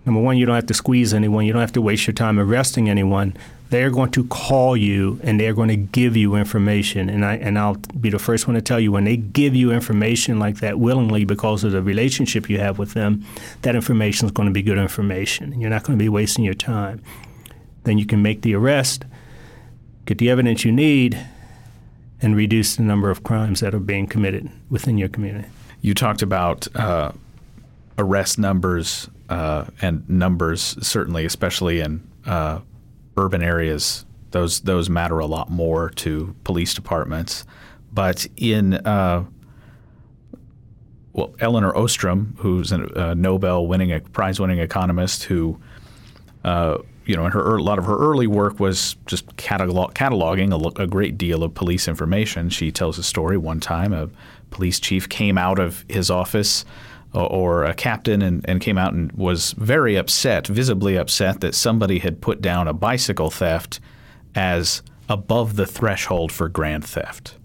number 0.05 0.21
one, 0.21 0.37
you 0.37 0.45
don't 0.45 0.55
have 0.55 0.67
to 0.67 0.73
squeeze 0.73 1.13
anyone, 1.13 1.45
you 1.45 1.51
don't 1.51 1.61
have 1.61 1.73
to 1.73 1.81
waste 1.81 2.07
your 2.07 2.13
time 2.13 2.39
arresting 2.39 2.89
anyone. 2.89 3.35
They're 3.69 3.91
going 3.91 4.11
to 4.11 4.23
call 4.27 4.77
you 4.77 5.19
and 5.23 5.37
they're 5.37 5.53
going 5.53 5.67
to 5.67 5.75
give 5.75 6.15
you 6.15 6.35
information. 6.35 7.09
And, 7.09 7.25
I, 7.25 7.35
and 7.35 7.59
I'll 7.59 7.75
be 7.75 8.09
the 8.09 8.17
first 8.17 8.47
one 8.47 8.55
to 8.55 8.61
tell 8.61 8.79
you 8.79 8.93
when 8.93 9.03
they 9.03 9.17
give 9.17 9.53
you 9.53 9.73
information 9.73 10.39
like 10.39 10.61
that 10.61 10.79
willingly 10.79 11.25
because 11.25 11.65
of 11.65 11.73
the 11.73 11.81
relationship 11.81 12.49
you 12.49 12.59
have 12.59 12.79
with 12.79 12.93
them, 12.93 13.25
that 13.63 13.75
information 13.75 14.25
is 14.25 14.31
going 14.31 14.47
to 14.47 14.53
be 14.53 14.61
good 14.61 14.77
information. 14.77 15.59
You're 15.59 15.69
not 15.69 15.83
going 15.83 15.99
to 15.99 16.01
be 16.01 16.07
wasting 16.07 16.45
your 16.45 16.53
time. 16.53 17.01
Then 17.83 17.97
you 17.97 18.05
can 18.05 18.21
make 18.21 18.41
the 18.41 18.55
arrest, 18.55 19.03
get 20.05 20.17
the 20.19 20.29
evidence 20.29 20.63
you 20.63 20.71
need, 20.71 21.19
and 22.21 22.35
reduce 22.35 22.75
the 22.75 22.83
number 22.83 23.09
of 23.09 23.23
crimes 23.23 23.59
that 23.59 23.73
are 23.73 23.79
being 23.79 24.07
committed 24.07 24.49
within 24.69 24.97
your 24.97 25.09
community. 25.09 25.47
You 25.81 25.93
talked 25.93 26.21
about 26.21 26.67
uh, 26.75 27.11
arrest 27.97 28.39
numbers 28.39 29.09
uh, 29.29 29.65
and 29.81 30.07
numbers, 30.09 30.77
certainly, 30.81 31.25
especially 31.25 31.79
in 31.79 32.07
uh, 32.25 32.59
urban 33.15 33.43
areas. 33.43 34.05
Those 34.31 34.61
those 34.61 34.89
matter 34.89 35.19
a 35.19 35.25
lot 35.25 35.49
more 35.49 35.89
to 35.91 36.35
police 36.43 36.73
departments. 36.73 37.45
But 37.93 38.27
in 38.35 38.73
uh, 38.73 39.25
well, 41.13 41.33
Elinor 41.39 41.75
Ostrom, 41.75 42.35
who's 42.37 42.71
a 42.71 43.15
Nobel-winning, 43.15 43.99
prize-winning 44.11 44.59
economist, 44.59 45.23
who 45.23 45.59
uh, 46.43 46.77
you 47.07 47.15
know, 47.15 47.25
and 47.25 47.33
her 47.33 47.55
a 47.55 47.63
lot 47.63 47.79
of 47.79 47.85
her 47.85 47.97
early 47.97 48.27
work 48.27 48.59
was 48.59 48.95
just 49.05 49.35
catalog, 49.37 49.93
cataloging 49.93 50.51
a, 50.53 50.83
a, 50.83 50.87
great 50.87 51.17
deal 51.17 51.43
of 51.43 51.53
police 51.53 51.87
information. 51.87 52.49
She 52.49 52.71
tells 52.71 52.97
a 52.97 53.03
story. 53.03 53.37
One 53.37 53.59
time, 53.59 53.93
a 53.93 54.09
police 54.51 54.79
chief 54.79 55.07
came 55.07 55.37
out 55.37 55.57
of 55.57 55.85
his 55.87 56.11
office, 56.11 56.65
or, 57.13 57.31
or 57.31 57.63
a 57.63 57.73
captain, 57.73 58.21
and, 58.21 58.47
and 58.47 58.59
came 58.59 58.77
out 58.77 58.93
and 58.93 59.11
was 59.13 59.53
very 59.53 59.95
upset, 59.95 60.47
visibly 60.47 60.97
upset 60.97 61.39
that 61.41 61.55
somebody 61.55 61.99
had 61.99 62.21
put 62.21 62.41
down 62.41 62.67
a 62.67 62.73
bicycle 62.73 63.29
theft 63.29 63.79
as 64.35 64.83
above 65.09 65.55
the 65.55 65.65
threshold 65.65 66.31
for 66.31 66.49
grand 66.49 66.83
theft. 66.85 67.37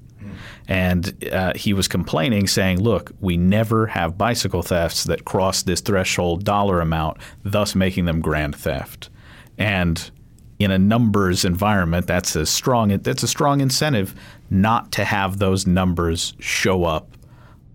And 0.69 1.25
uh, 1.33 1.52
he 1.54 1.73
was 1.73 1.88
complaining, 1.88 2.47
saying, 2.47 2.81
Look, 2.81 3.12
we 3.21 3.37
never 3.37 3.88
have 3.88 4.16
bicycle 4.16 4.62
thefts 4.62 5.04
that 5.04 5.25
cross 5.25 5.62
this 5.62 5.81
threshold 5.81 6.45
dollar 6.45 6.81
amount, 6.81 7.19
thus 7.42 7.75
making 7.75 8.04
them 8.04 8.21
grand 8.21 8.57
theft. 8.57 9.11
And 9.59 10.11
in 10.59 10.71
a 10.71 10.79
numbers 10.79 11.45
environment, 11.45 12.07
that's 12.07 12.37
a 12.37 12.47
strong 12.47 12.89
that's 12.99 13.23
a 13.23 13.29
strong 13.29 13.61
incentive 13.61 14.15
not 14.51 14.93
to 14.93 15.05
have 15.05 15.39
those 15.39 15.67
numbers 15.67 16.35
show 16.39 16.85
up 16.85 17.17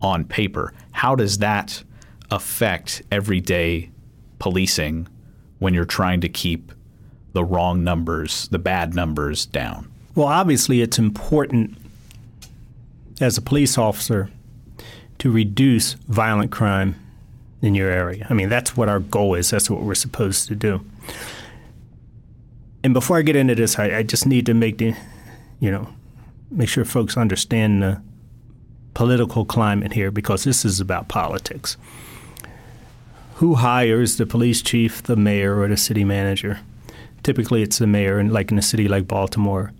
on 0.02 0.26
paper. 0.26 0.74
How 0.92 1.16
does 1.16 1.40
that 1.40 1.84
affect 2.32 3.02
everyday 3.12 3.90
policing 4.40 5.08
when 5.60 5.74
you're 5.74 5.86
trying 5.86 6.22
to 6.22 6.30
keep 6.30 6.72
the 7.34 7.44
wrong 7.44 7.84
numbers, 7.84 8.48
the 8.50 8.60
bad 8.60 8.94
numbers 8.94 9.46
down? 9.46 9.92
Well, 10.16 10.28
obviously, 10.28 10.82
it's 10.82 10.98
important 10.98 11.78
as 13.20 13.38
a 13.38 13.42
police 13.42 13.78
officer 13.78 14.30
to 15.20 15.32
reduce 15.32 15.94
violent 15.94 16.52
crime 16.52 16.96
in 17.62 17.76
your 17.76 17.90
area. 17.90 18.28
I 18.30 18.34
mean, 18.34 18.50
that's 18.50 18.78
what 18.78 18.88
our 18.88 19.00
goal 19.00 19.36
is. 19.36 19.50
That's 19.50 19.70
what 19.70 19.82
we're 19.82 19.96
supposed 19.96 20.48
to 20.48 20.56
do. 20.56 20.86
And 22.84 22.94
before 22.94 23.18
I 23.18 23.22
get 23.22 23.36
into 23.36 23.56
this, 23.56 23.78
I, 23.80 23.98
I 23.98 24.04
just 24.04 24.26
need 24.26 24.46
to 24.46 24.54
make 24.54 24.78
the, 24.78 24.96
you 25.60 25.72
know, 25.72 25.90
make 26.52 26.70
sure 26.70 26.86
folks 26.86 27.18
understand 27.18 27.82
the 27.82 28.02
political 28.94 29.46
climate 29.46 29.94
here 29.94 30.12
because 30.12 30.44
this 30.44 30.64
is 30.66 30.80
about 30.80 31.08
politics. 31.08 31.78
Who 33.36 33.56
hires 33.56 34.18
the 34.18 34.26
police 34.26 34.62
chief, 34.62 35.04
the 35.04 35.16
mayor, 35.16 35.60
or 35.60 35.68
the 35.68 35.78
city 35.78 36.04
manager? 36.04 36.60
Typically, 37.22 37.62
it's 37.62 37.78
the 37.78 37.86
mayor, 37.88 38.18
and 38.20 38.32
like 38.32 38.52
in 38.52 38.58
a 38.58 38.64
city 38.64 38.88
like 38.88 39.08
Baltimore. 39.08 39.74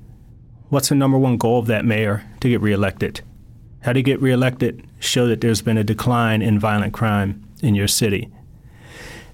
What's 0.70 0.90
the 0.90 0.96
number 0.96 1.18
one 1.18 1.38
goal 1.38 1.60
of 1.60 1.68
that 1.68 1.86
mayor? 1.86 2.24
To 2.42 2.50
get 2.50 2.62
reelected. 2.62 3.22
How 3.82 3.94
to 3.94 4.04
get 4.04 4.22
reelected? 4.22 4.86
Show 5.00 5.28
that 5.28 5.42
there's 5.42 5.62
been 5.62 5.78
a 5.78 5.84
decline 5.84 6.42
in 6.42 6.60
violent 6.60 6.94
crime 6.94 7.48
in 7.64 7.74
your 7.74 7.88
city. 7.88 8.30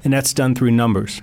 And 0.03 0.13
that's 0.13 0.33
done 0.33 0.53
through 0.53 0.71
numbers. 0.71 1.21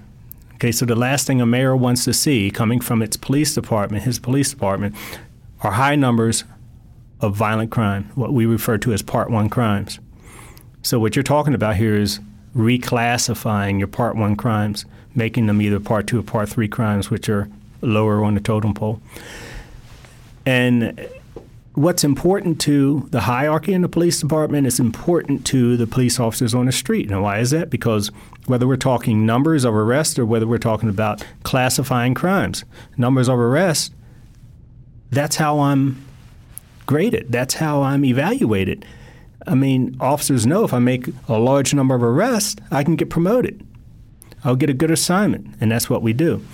Okay, 0.61 0.73
so 0.73 0.85
the 0.85 0.95
last 0.95 1.26
thing 1.26 1.40
a 1.40 1.47
mayor 1.47 1.75
wants 1.75 2.05
to 2.05 2.12
see 2.12 2.50
coming 2.50 2.81
from 2.81 3.00
its 3.00 3.17
police 3.17 3.55
department, 3.55 4.05
his 4.05 4.19
police 4.19 4.50
department, 4.50 4.95
are 5.62 5.73
high 5.73 5.97
numbers 5.97 6.45
of 7.23 7.35
violent 7.35 7.71
crime, 7.71 8.11
what 8.14 8.35
we 8.35 8.45
refer 8.45 8.76
to 8.76 8.93
as 8.93 9.00
Part 9.00 9.31
1 9.31 9.49
crimes. 9.49 10.00
So, 10.83 11.00
what 11.00 11.17
you're 11.17 11.23
talking 11.23 11.55
about 11.55 11.76
here 11.76 11.97
is 11.97 12.21
reclassifying 12.55 13.79
your 13.79 13.88
Part 13.88 14.17
1 14.17 14.37
crimes, 14.37 14.85
making 15.14 15.47
them 15.47 15.62
either 15.62 15.81
Part 15.81 16.07
2 16.07 16.19
or 16.19 16.23
Part 16.23 16.50
3 16.50 16.69
crimes, 16.69 17.09
which 17.09 17.31
are 17.31 17.49
lower 17.81 18.23
on 18.23 18.35
the 18.35 18.40
totem 18.40 18.75
pole. 18.75 19.00
And 20.45 21.09
what's 21.73 22.05
important 22.05 22.61
to 22.62 23.09
the 23.12 23.21
hierarchy 23.21 23.73
in 23.73 23.81
the 23.81 23.88
police 23.88 24.21
department 24.21 24.67
is 24.67 24.79
important 24.79 25.47
to 25.47 25.79
the 25.79 25.87
police 25.87 26.21
officers 26.21 26.55
on 26.55 26.67
the 26.67 26.73
street. 26.73 27.11
And 27.11 27.23
why 27.23 27.38
is 27.38 27.50
that? 27.50 27.71
Because 27.71 28.11
whether 28.47 28.67
we're 28.67 28.77
talking 28.77 29.27
numbers 29.27 29.65
of 29.65 29.75
arrests 29.75 30.19
or 30.19 30.27
whether 30.27 30.47
we're 30.47 30.59
talking 30.59 30.89
about 30.89 31.25
classifying 31.43 32.15
crimes, 32.15 32.65
numbers 32.97 33.29
of 33.29 33.39
arrests, 33.39 33.91
that's 35.11 35.37
how 35.37 35.61
I'm 35.61 36.05
graded. 36.87 37.31
That's 37.31 37.55
how 37.55 37.83
I'm 37.83 38.05
evaluated. 38.05 38.85
I 39.47 39.55
mean, 39.55 39.97
officers 40.01 40.47
know 40.47 40.65
if 40.65 40.75
I 40.75 40.79
make 40.79 41.09
a 41.29 41.39
large 41.39 41.73
number 41.73 41.95
of 41.95 42.03
arrests, 42.03 42.57
I 42.71 42.85
can 42.85 42.97
get 42.97 43.11
promoted. 43.11 43.67
I'll 44.45 44.57
get 44.57 44.71
a 44.71 44.75
good 44.75 44.91
assignment, 44.91 45.55
and 45.61 45.71
that's 45.71 45.91
what 45.91 46.03
we 46.03 46.13
do. 46.13 46.45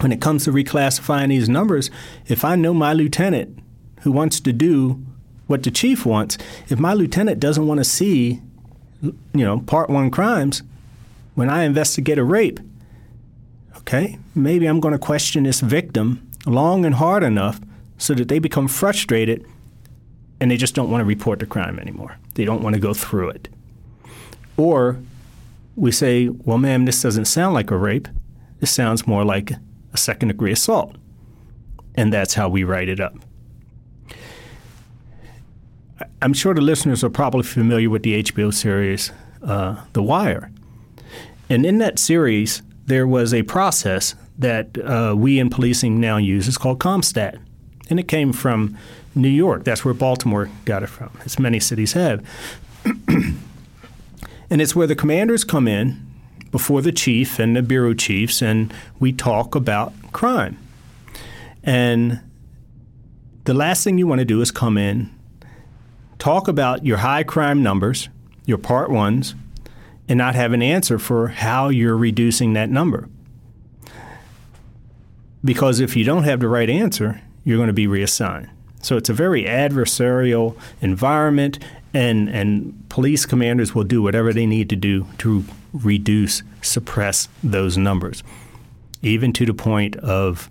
When 0.00 0.12
it 0.12 0.20
comes 0.20 0.44
to 0.44 0.52
reclassifying 0.52 1.28
these 1.28 1.48
numbers, 1.48 1.90
if 2.26 2.44
I 2.44 2.56
know 2.56 2.74
my 2.74 2.92
lieutenant 2.92 3.58
who 4.02 4.12
wants 4.12 4.40
to 4.40 4.52
do 4.52 5.04
what 5.46 5.62
the 5.62 5.70
chief 5.70 6.04
wants, 6.04 6.36
if 6.68 6.78
my 6.78 6.94
lieutenant 6.94 7.40
doesn't 7.40 7.66
want 7.66 7.78
to 7.78 7.84
see, 7.84 8.40
you 9.02 9.14
know, 9.32 9.60
part 9.60 9.90
one 9.90 10.10
crimes, 10.10 10.62
when 11.34 11.50
I 11.50 11.64
investigate 11.64 12.18
a 12.18 12.24
rape, 12.24 12.60
okay, 13.78 14.18
maybe 14.34 14.66
I'm 14.66 14.80
going 14.80 14.92
to 14.92 14.98
question 14.98 15.44
this 15.44 15.60
victim 15.60 16.30
long 16.46 16.84
and 16.84 16.94
hard 16.94 17.22
enough 17.22 17.60
so 17.98 18.14
that 18.14 18.28
they 18.28 18.38
become 18.38 18.68
frustrated 18.68 19.46
and 20.40 20.50
they 20.50 20.56
just 20.56 20.74
don't 20.74 20.90
want 20.90 21.00
to 21.00 21.04
report 21.04 21.38
the 21.38 21.46
crime 21.46 21.78
anymore. 21.78 22.18
They 22.34 22.44
don't 22.44 22.62
want 22.62 22.74
to 22.74 22.80
go 22.80 22.94
through 22.94 23.30
it. 23.30 23.48
Or 24.56 24.98
we 25.76 25.90
say, 25.90 26.28
well, 26.28 26.58
ma'am, 26.58 26.84
this 26.84 27.00
doesn't 27.02 27.26
sound 27.26 27.54
like 27.54 27.70
a 27.70 27.76
rape. 27.76 28.08
This 28.60 28.70
sounds 28.70 29.06
more 29.06 29.24
like 29.24 29.52
a 29.92 29.96
second 29.96 30.28
degree 30.28 30.52
assault. 30.52 30.96
And 31.94 32.12
that's 32.12 32.34
how 32.34 32.48
we 32.48 32.64
write 32.64 32.88
it 32.88 33.00
up. 33.00 33.16
I'm 36.20 36.32
sure 36.32 36.54
the 36.54 36.60
listeners 36.60 37.04
are 37.04 37.10
probably 37.10 37.42
familiar 37.42 37.88
with 37.88 38.02
the 38.02 38.22
HBO 38.22 38.52
series 38.52 39.12
uh, 39.42 39.84
The 39.92 40.02
Wire. 40.02 40.50
And 41.48 41.66
in 41.66 41.78
that 41.78 41.98
series, 41.98 42.62
there 42.86 43.06
was 43.06 43.32
a 43.34 43.42
process 43.42 44.14
that 44.38 44.76
uh, 44.78 45.14
we 45.16 45.38
in 45.38 45.50
policing 45.50 46.00
now 46.00 46.16
use. 46.16 46.48
It's 46.48 46.58
called 46.58 46.78
CompStat. 46.78 47.38
And 47.90 48.00
it 48.00 48.08
came 48.08 48.32
from 48.32 48.76
New 49.14 49.28
York. 49.28 49.64
That's 49.64 49.84
where 49.84 49.94
Baltimore 49.94 50.50
got 50.64 50.82
it 50.82 50.88
from, 50.88 51.10
as 51.24 51.38
many 51.38 51.60
cities 51.60 51.92
have. 51.92 52.26
and 53.08 54.60
it's 54.60 54.74
where 54.74 54.86
the 54.86 54.96
commanders 54.96 55.44
come 55.44 55.68
in 55.68 56.00
before 56.50 56.82
the 56.82 56.92
chief 56.92 57.38
and 57.38 57.56
the 57.56 57.62
bureau 57.62 57.94
chiefs, 57.94 58.40
and 58.40 58.72
we 59.00 59.12
talk 59.12 59.54
about 59.54 59.92
crime. 60.12 60.56
And 61.62 62.20
the 63.44 63.54
last 63.54 63.84
thing 63.84 63.98
you 63.98 64.06
want 64.06 64.20
to 64.20 64.24
do 64.24 64.40
is 64.40 64.50
come 64.50 64.78
in, 64.78 65.10
talk 66.18 66.48
about 66.48 66.84
your 66.84 66.98
high 66.98 67.24
crime 67.24 67.62
numbers, 67.62 68.08
your 68.46 68.58
part 68.58 68.90
ones, 68.90 69.34
and 70.08 70.18
not 70.18 70.34
have 70.34 70.52
an 70.52 70.62
answer 70.62 70.98
for 70.98 71.28
how 71.28 71.68
you're 71.68 71.96
reducing 71.96 72.52
that 72.52 72.70
number. 72.70 73.08
Because 75.44 75.80
if 75.80 75.96
you 75.96 76.04
don't 76.04 76.24
have 76.24 76.40
the 76.40 76.48
right 76.48 76.70
answer, 76.70 77.20
you're 77.44 77.58
going 77.58 77.68
to 77.68 77.72
be 77.74 77.86
reassigned. 77.86 78.48
So 78.82 78.96
it's 78.96 79.08
a 79.08 79.14
very 79.14 79.44
adversarial 79.44 80.56
environment, 80.80 81.58
and, 81.94 82.28
and 82.28 82.84
police 82.88 83.24
commanders 83.24 83.74
will 83.74 83.84
do 83.84 84.02
whatever 84.02 84.32
they 84.32 84.46
need 84.46 84.68
to 84.70 84.76
do 84.76 85.06
to 85.18 85.44
reduce, 85.72 86.42
suppress 86.60 87.28
those 87.42 87.78
numbers, 87.78 88.22
even 89.02 89.32
to 89.34 89.46
the 89.46 89.54
point 89.54 89.96
of 89.96 90.50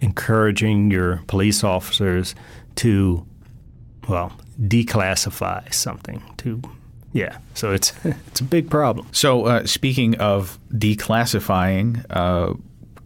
encouraging 0.00 0.90
your 0.90 1.22
police 1.26 1.64
officers 1.64 2.34
to, 2.76 3.26
well, 4.08 4.32
declassify 4.60 5.72
something, 5.72 6.22
to 6.38 6.62
yeah, 7.16 7.38
so 7.54 7.72
it's 7.72 7.92
it's 8.04 8.40
a 8.40 8.44
big 8.44 8.70
problem. 8.70 9.08
So, 9.10 9.46
uh, 9.46 9.66
speaking 9.66 10.16
of 10.16 10.58
declassifying, 10.70 12.04
uh, 12.10 12.54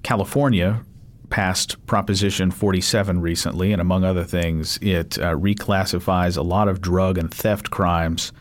California 0.03 0.85
passed 1.31 1.87
Proposition 1.87 2.51
47 2.51 3.21
recently, 3.21 3.73
and 3.73 3.81
among 3.81 4.03
other 4.03 4.25
things, 4.25 4.79
it 4.83 5.17
uh, 5.19 5.37
reclassifies 5.37 6.37
a 6.37 6.43
lot 6.43 6.67
of 6.67 6.81
drug 6.81 7.19
and 7.19 7.33
theft 7.33 7.71
crimes 7.71 8.33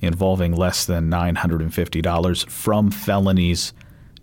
involving 0.00 0.54
less 0.54 0.86
than 0.86 1.10
$950 1.10 2.48
from 2.48 2.90
felonies 2.90 3.74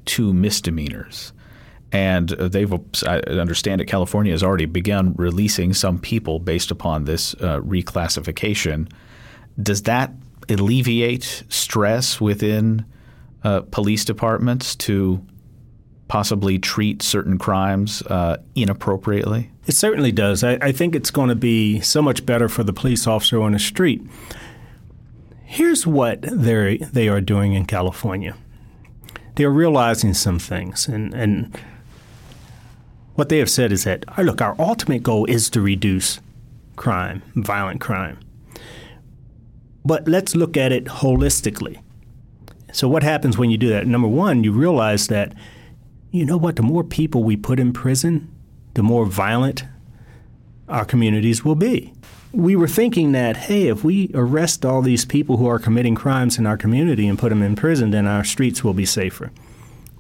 to 0.06 0.34
misdemeanors. 0.34 1.34
And 1.92 2.30
they've, 2.30 2.74
I 3.06 3.20
understand 3.28 3.80
it, 3.80 3.86
California 3.86 4.32
has 4.32 4.42
already 4.42 4.66
begun 4.66 5.14
releasing 5.18 5.74
some 5.74 6.00
people 6.00 6.40
based 6.40 6.72
upon 6.72 7.04
this 7.04 7.36
uh, 7.36 7.60
reclassification. 7.60 8.90
Does 9.62 9.84
that 9.84 10.12
alleviate 10.50 11.44
stress 11.50 12.22
within 12.22 12.86
uh, 13.44 13.62
police 13.72 14.06
departments 14.06 14.76
to 14.76 15.26
possibly 16.08 16.60
treat 16.60 17.02
certain 17.02 17.38
crimes 17.38 18.02
uh, 18.04 18.38
inappropriately? 18.56 19.52
It 19.66 19.74
certainly 19.74 20.12
does. 20.12 20.44
I, 20.44 20.58
I 20.62 20.72
think 20.72 20.96
it's 20.96 21.12
going 21.12 21.30
to 21.30 21.36
be 21.36 21.82
so 21.82 22.02
much 22.02 22.26
better 22.26 22.48
for 22.48 22.64
the 22.64 22.74
police 22.74 23.08
officer 23.08 23.42
on 23.42 23.54
the 23.54 23.60
street. 23.60 24.02
Here's 25.44 25.88
what 25.88 26.22
they 26.22 26.78
they 26.78 27.08
are 27.08 27.22
doing 27.22 27.54
in 27.54 27.66
California. 27.66 28.36
They 29.36 29.44
are 29.44 29.52
realizing 29.52 30.14
some 30.14 30.40
things, 30.40 30.88
and, 30.88 31.14
and 31.14 31.58
what 33.16 33.30
they 33.30 33.40
have 33.40 33.50
said 33.50 33.72
is 33.72 33.84
that, 33.84 34.06
look, 34.18 34.42
our 34.42 34.56
ultimate 34.60 35.04
goal 35.04 35.26
is 35.26 35.50
to 35.52 35.62
reduce 35.62 36.20
crime, 36.76 37.22
violent 37.36 37.82
crime. 37.82 38.20
But 39.86 40.08
let's 40.08 40.36
look 40.36 40.58
at 40.58 40.72
it 40.72 40.86
holistically. 40.86 41.80
So, 42.74 42.90
what 42.90 43.04
happens 43.04 43.38
when 43.38 43.52
you 43.52 43.58
do 43.58 43.70
that? 43.70 43.88
Number 43.88 44.08
one, 44.08 44.44
you 44.44 44.52
realize 44.52 45.08
that 45.08 45.34
you 46.12 46.26
know 46.26 46.38
what? 46.38 46.56
The 46.56 46.64
more 46.64 46.84
people 46.84 47.24
we 47.24 47.36
put 47.36 47.60
in 47.60 47.74
prison, 47.74 48.32
the 48.74 48.84
more 48.84 49.06
violent 49.06 49.66
our 50.68 50.86
communities 50.86 51.46
will 51.46 51.56
be. 51.56 51.94
We 52.32 52.56
were 52.56 52.68
thinking 52.68 53.12
that, 53.12 53.38
hey, 53.38 53.68
if 53.68 53.84
we 53.84 54.12
arrest 54.14 54.66
all 54.66 54.82
these 54.82 55.06
people 55.06 55.38
who 55.38 55.48
are 55.48 55.60
committing 55.60 55.96
crimes 55.96 56.38
in 56.38 56.46
our 56.46 56.58
community 56.58 57.08
and 57.08 57.20
put 57.20 57.30
them 57.30 57.44
in 57.44 57.56
prison, 57.56 57.92
then 57.92 58.08
our 58.08 58.24
streets 58.24 58.64
will 58.64 58.74
be 58.74 58.86
safer. 58.86 59.32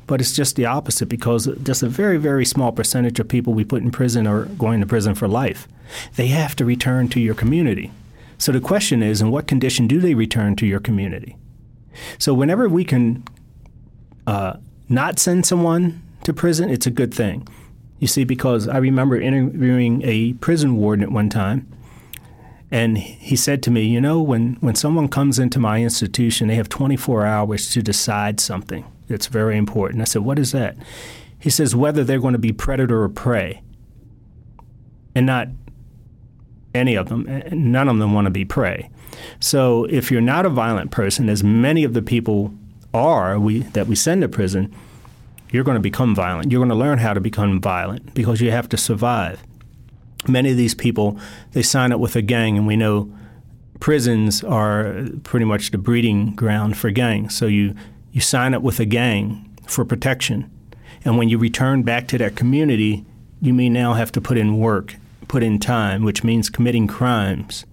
But 0.07 0.21
it's 0.21 0.33
just 0.33 0.55
the 0.55 0.65
opposite 0.65 1.07
because 1.07 1.47
just 1.63 1.83
a 1.83 1.89
very, 1.89 2.17
very 2.17 2.45
small 2.45 2.71
percentage 2.71 3.19
of 3.19 3.27
people 3.27 3.53
we 3.53 3.63
put 3.63 3.83
in 3.83 3.91
prison 3.91 4.27
are 4.27 4.45
going 4.45 4.79
to 4.81 4.85
prison 4.85 5.15
for 5.15 5.27
life. 5.27 5.67
They 6.15 6.27
have 6.27 6.55
to 6.57 6.65
return 6.65 7.07
to 7.09 7.19
your 7.19 7.35
community. 7.35 7.91
So 8.37 8.51
the 8.51 8.59
question 8.59 9.01
is, 9.01 9.21
in 9.21 9.31
what 9.31 9.47
condition 9.47 9.87
do 9.87 9.99
they 9.99 10.13
return 10.13 10.55
to 10.57 10.65
your 10.65 10.79
community? 10.79 11.37
So 12.17 12.33
whenever 12.33 12.67
we 12.67 12.83
can 12.83 13.23
uh, 14.27 14.57
not 14.89 15.19
send 15.19 15.45
someone 15.45 16.01
to 16.23 16.33
prison, 16.33 16.69
it's 16.69 16.85
a 16.85 16.91
good 16.91 17.13
thing. 17.13 17.47
You 17.99 18.07
see, 18.07 18.23
because 18.23 18.67
I 18.67 18.77
remember 18.77 19.19
interviewing 19.19 20.01
a 20.03 20.33
prison 20.33 20.75
warden 20.75 21.03
at 21.03 21.11
one 21.11 21.29
time, 21.29 21.71
and 22.71 22.97
he 22.97 23.35
said 23.35 23.63
to 23.63 23.71
me, 23.71 23.83
You 23.83 24.01
know, 24.01 24.21
when, 24.21 24.55
when 24.59 24.75
someone 24.75 25.07
comes 25.07 25.39
into 25.39 25.59
my 25.59 25.81
institution, 25.81 26.47
they 26.47 26.55
have 26.55 26.67
24 26.67 27.25
hours 27.25 27.71
to 27.71 27.81
decide 27.81 28.39
something. 28.39 28.85
It's 29.07 29.27
very 29.27 29.57
important. 29.57 30.01
I 30.01 30.05
said, 30.05 30.23
What 30.23 30.39
is 30.39 30.51
that? 30.51 30.75
He 31.39 31.49
says, 31.49 31.75
Whether 31.75 32.03
they're 32.03 32.19
going 32.19 32.33
to 32.33 32.39
be 32.39 32.51
predator 32.51 33.01
or 33.01 33.09
prey, 33.09 33.61
and 35.13 35.25
not 35.25 35.47
any 36.75 36.95
of 36.95 37.09
them. 37.09 37.25
None 37.51 37.89
of 37.89 37.97
them 37.97 38.13
want 38.13 38.25
to 38.25 38.31
be 38.31 38.45
prey. 38.45 38.89
So 39.39 39.85
if 39.85 40.11
you're 40.11 40.21
not 40.21 40.45
a 40.45 40.49
violent 40.49 40.91
person, 40.91 41.29
as 41.29 41.43
many 41.43 41.83
of 41.83 41.93
the 41.93 42.01
people 42.01 42.53
are 42.93 43.39
we, 43.39 43.59
that 43.59 43.87
we 43.87 43.95
send 43.95 44.21
to 44.21 44.29
prison, 44.29 44.73
you're 45.51 45.63
going 45.63 45.75
to 45.75 45.81
become 45.81 46.13
violent. 46.13 46.51
You're 46.51 46.59
going 46.59 46.69
to 46.69 46.75
learn 46.75 46.99
how 46.99 47.13
to 47.13 47.21
become 47.21 47.61
violent 47.61 48.13
because 48.13 48.41
you 48.41 48.51
have 48.51 48.69
to 48.69 48.77
survive. 48.77 49.43
Many 50.27 50.51
of 50.51 50.57
these 50.57 50.75
people, 50.75 51.19
they 51.51 51.61
sign 51.61 51.91
up 51.91 51.99
with 51.99 52.15
a 52.15 52.21
gang, 52.21 52.57
and 52.57 52.65
we 52.65 52.75
know 52.75 53.13
prisons 53.79 54.43
are 54.43 55.07
pretty 55.23 55.45
much 55.45 55.71
the 55.71 55.77
breeding 55.77 56.35
ground 56.35 56.77
for 56.77 56.89
gangs. 56.89 57.35
So 57.35 57.45
you, 57.45 57.75
you 58.11 58.21
sign 58.21 58.53
up 58.53 58.63
with 58.63 58.79
a 58.79 58.85
gang 58.85 59.49
for 59.67 59.85
protection. 59.85 60.49
And 61.03 61.17
when 61.17 61.29
you 61.29 61.37
return 61.37 61.83
back 61.83 62.07
to 62.09 62.17
that 62.17 62.35
community, 62.35 63.05
you 63.39 63.53
may 63.53 63.69
now 63.69 63.93
have 63.93 64.11
to 64.13 64.21
put 64.21 64.37
in 64.37 64.57
work, 64.57 64.95
put 65.35 65.43
in 65.43 65.59
time, 65.59 66.05
which 66.05 66.23
means 66.23 66.49
committing 66.49 66.87
crimes. 66.87 67.65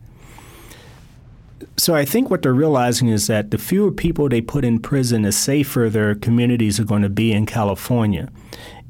So 1.77 1.95
I 1.95 2.05
think 2.05 2.29
what 2.29 2.43
they're 2.43 2.53
realizing 2.53 3.07
is 3.07 3.29
that 3.29 3.53
the 3.53 3.57
fewer 3.57 3.93
people 3.93 4.29
they 4.29 4.41
put 4.41 4.65
in 4.65 4.81
prison, 4.81 5.23
the 5.23 5.31
safer 5.31 5.89
their 5.89 6.17
communities 6.17 6.81
are 6.81 6.85
going 6.85 7.03
to 7.03 7.09
be 7.09 7.31
in 7.33 7.47
California. 7.47 8.31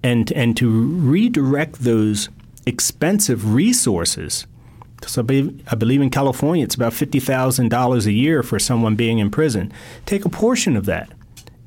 And, 0.02 0.32
and 0.32 0.56
to 0.56 0.70
redirect 0.70 1.80
those 1.80 2.30
expensive 2.64 3.52
resources 3.52 4.46
so 5.06 5.20
I 5.20 5.24
believe, 5.24 5.62
I 5.70 5.74
believe 5.74 6.00
in 6.00 6.08
California 6.08 6.64
it's 6.64 6.76
about 6.76 6.92
$50,000 6.92 8.06
a 8.06 8.12
year 8.12 8.42
for 8.42 8.58
someone 8.58 8.96
being 8.96 9.18
in 9.18 9.30
prison. 9.30 9.70
Take 10.06 10.24
a 10.24 10.30
portion 10.30 10.76
of 10.78 10.86
that 10.86 11.12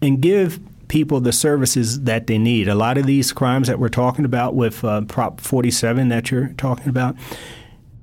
and 0.01 0.21
give 0.21 0.59
people 0.87 1.19
the 1.19 1.31
services 1.31 2.01
that 2.01 2.27
they 2.27 2.37
need. 2.37 2.67
A 2.67 2.75
lot 2.75 2.97
of 2.97 3.05
these 3.05 3.31
crimes 3.31 3.67
that 3.67 3.79
we're 3.79 3.89
talking 3.89 4.25
about 4.25 4.55
with 4.55 4.83
uh, 4.83 5.01
Prop 5.01 5.41
47 5.41 6.09
that 6.09 6.31
you're 6.31 6.49
talking 6.57 6.89
about 6.89 7.15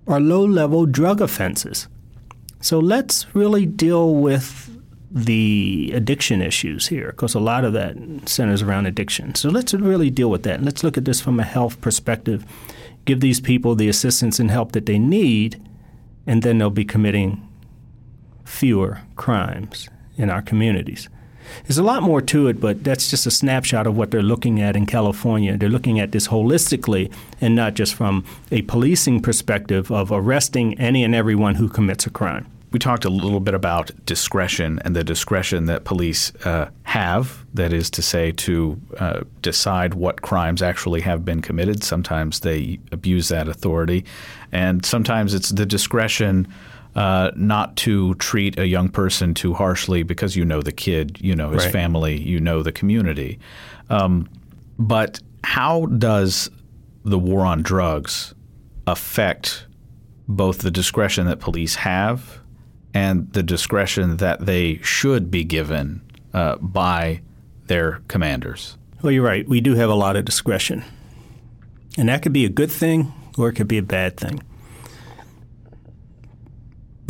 are 0.07 0.21
low 0.21 0.45
level 0.45 0.87
drug 0.87 1.21
offenses. 1.21 1.89
So 2.61 2.79
let's 2.79 3.27
really 3.35 3.67
deal 3.67 4.15
with 4.15 4.69
the 5.11 5.93
addiction 5.95 6.41
issues 6.41 6.87
here 6.87 7.09
because 7.09 7.35
a 7.35 7.41
lot 7.41 7.65
of 7.65 7.75
that 7.75 7.97
centers 8.27 8.63
around 8.63 8.87
addiction. 8.87 9.35
So 9.35 9.51
let's 9.51 9.75
really 9.75 10.11
deal 10.11 10.31
with 10.31 10.43
that. 10.45 10.63
Let's 10.63 10.83
look 10.83 10.97
at 10.97 11.05
this 11.05 11.21
from 11.21 11.39
a 11.39 11.45
health 11.45 11.81
perspective. 11.81 12.47
Give 13.05 13.21
these 13.21 13.41
people 13.41 13.75
the 13.75 13.89
assistance 13.89 14.39
and 14.39 14.51
help 14.51 14.73
that 14.73 14.87
they 14.87 14.99
need, 14.99 15.61
and 16.27 16.43
then 16.43 16.59
they'll 16.59 16.71
be 16.71 16.85
committing 16.85 17.47
fewer 18.45 19.01
crimes 19.17 19.89
in 20.17 20.31
our 20.31 20.41
communities. 20.41 21.09
There's 21.65 21.79
a 21.79 21.83
lot 21.83 22.03
more 22.03 22.21
to 22.21 22.49
it, 22.49 22.61
but 22.61 22.85
that's 22.85 23.11
just 23.11 23.27
a 23.27 23.31
snapshot 23.31 23.87
of 23.87 23.97
what 23.97 24.11
they're 24.11 24.23
looking 24.23 24.61
at 24.61 24.77
in 24.77 24.87
California. 24.87 25.57
They're 25.57 25.69
looking 25.69 26.01
at 26.01 26.13
this 26.13 26.29
holistically 26.29 27.13
and 27.41 27.55
not 27.55 27.75
just 27.75 27.95
from 27.95 28.25
a 28.51 28.63
policing 28.63 29.21
perspective 29.21 29.91
of 29.91 30.11
arresting 30.13 30.79
any 30.79 31.05
and 31.05 31.15
everyone 31.15 31.57
who 31.57 31.69
commits 31.69 32.07
a 32.07 32.11
crime. 32.11 32.47
We 32.73 32.79
talked 32.79 33.05
a 33.05 33.11
little 33.11 33.41
bit 33.41 33.53
about 33.53 33.91
discretion 34.07 34.81
and 34.83 34.97
the 34.97 35.05
discretion 35.05 35.67
that 35.67 35.85
police 35.85 36.35
uh, 36.47 36.71
have, 36.85 37.45
that 37.53 37.71
is 37.71 37.91
to 37.91 38.03
say, 38.03 38.33
to 38.33 38.81
uh, 38.99 39.21
decide 39.43 39.93
what 39.93 40.23
crimes 40.23 40.63
actually 40.63 41.03
have 41.03 41.23
been 41.23 41.43
committed. 41.43 41.85
Sometimes 41.85 42.41
they 42.41 42.79
abuse 42.91 43.29
that 43.29 43.47
authority, 43.47 44.07
and 44.53 44.87
sometimes 44.87 45.35
it's 45.35 45.51
the 45.51 45.67
discretion 45.67 46.49
uh, 46.95 47.31
not 47.37 47.77
to 47.77 48.15
treat 48.15 48.59
a 48.59 48.67
young 48.67 48.89
person 48.89 49.35
too 49.35 49.55
harshly 49.55 50.03
because 50.03 50.37
you 50.37 50.45
know 50.45 50.61
the 50.61 50.73
kid, 50.73 51.19
you 51.21 51.35
know 51.35 51.51
his 51.51 51.65
right. 51.65 51.73
family, 51.73 52.21
you 52.21 52.39
know 52.41 52.63
the 52.63 52.73
community. 52.73 53.39
Um, 53.89 54.29
but 54.79 55.21
how 55.45 55.87
does 55.87 56.51
the 57.05 57.19
war 57.19 57.45
on 57.45 57.63
drugs 57.63 58.35
affect 58.87 59.67
both 60.29 60.59
the 60.59 60.71
discretion 60.71 61.27
that 61.27 61.41
police 61.41 61.77
have 61.77 62.41
and 62.95 63.33
the 63.33 63.43
discretion 63.43 64.19
that 64.19 64.45
they 64.45 64.77
should 64.83 65.31
be 65.31 65.45
given 65.45 66.03
uh, 66.35 66.57
by 66.57 67.23
their 67.67 68.03
commanders? 68.09 68.77
Well, 69.03 69.13
you're 69.13 69.25
right. 69.25 69.49
We 69.49 69.61
do 69.61 69.75
have 69.75 69.91
a 69.91 69.95
lot 69.95 70.17
of 70.17 70.25
discretion. 70.25 70.85
And 71.99 72.09
that 72.09 72.23
could 72.23 72.33
be 72.33 72.45
a 72.45 72.51
good 72.51 72.71
thing 72.71 73.13
or 73.37 73.49
it 73.49 73.55
could 73.55 73.69
be 73.69 73.79
a 73.79 73.83
bad 73.83 74.17
thing 74.17 74.43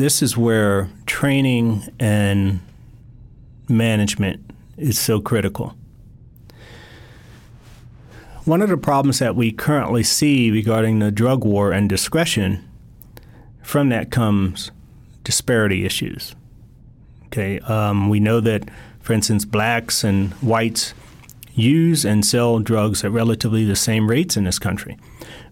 this 0.03 0.21
is 0.21 0.37
where 0.37 0.89
training 1.07 1.81
and 2.01 2.59
management 3.69 4.45
is 4.77 4.99
so 4.99 5.21
critical. 5.21 5.77
One 8.45 8.63
of 8.63 8.69
the 8.69 8.77
problems 8.77 9.21
that 9.21 9.37
we 9.37 9.53
currently 9.53 10.03
see 10.03 10.51
regarding 10.51 10.99
the 10.99 11.13
drug 11.13 11.45
war 11.45 11.71
and 11.71 11.89
discretion, 11.89 12.69
from 13.63 13.91
that 13.91 14.11
comes 14.11 14.73
disparity 15.23 15.85
issues. 15.85 16.35
Okay, 17.27 17.61
um, 17.61 18.09
we 18.09 18.19
know 18.19 18.41
that, 18.41 18.69
for 18.99 19.13
instance, 19.13 19.45
blacks 19.45 20.03
and 20.03 20.33
whites 20.43 20.95
use 21.55 22.05
and 22.05 22.27
sell 22.27 22.59
drugs 22.59 23.05
at 23.05 23.13
relatively 23.13 23.65
the 23.65 23.77
same 23.77 24.11
rates 24.11 24.37
in 24.37 24.43
this 24.43 24.59
country. 24.59 24.99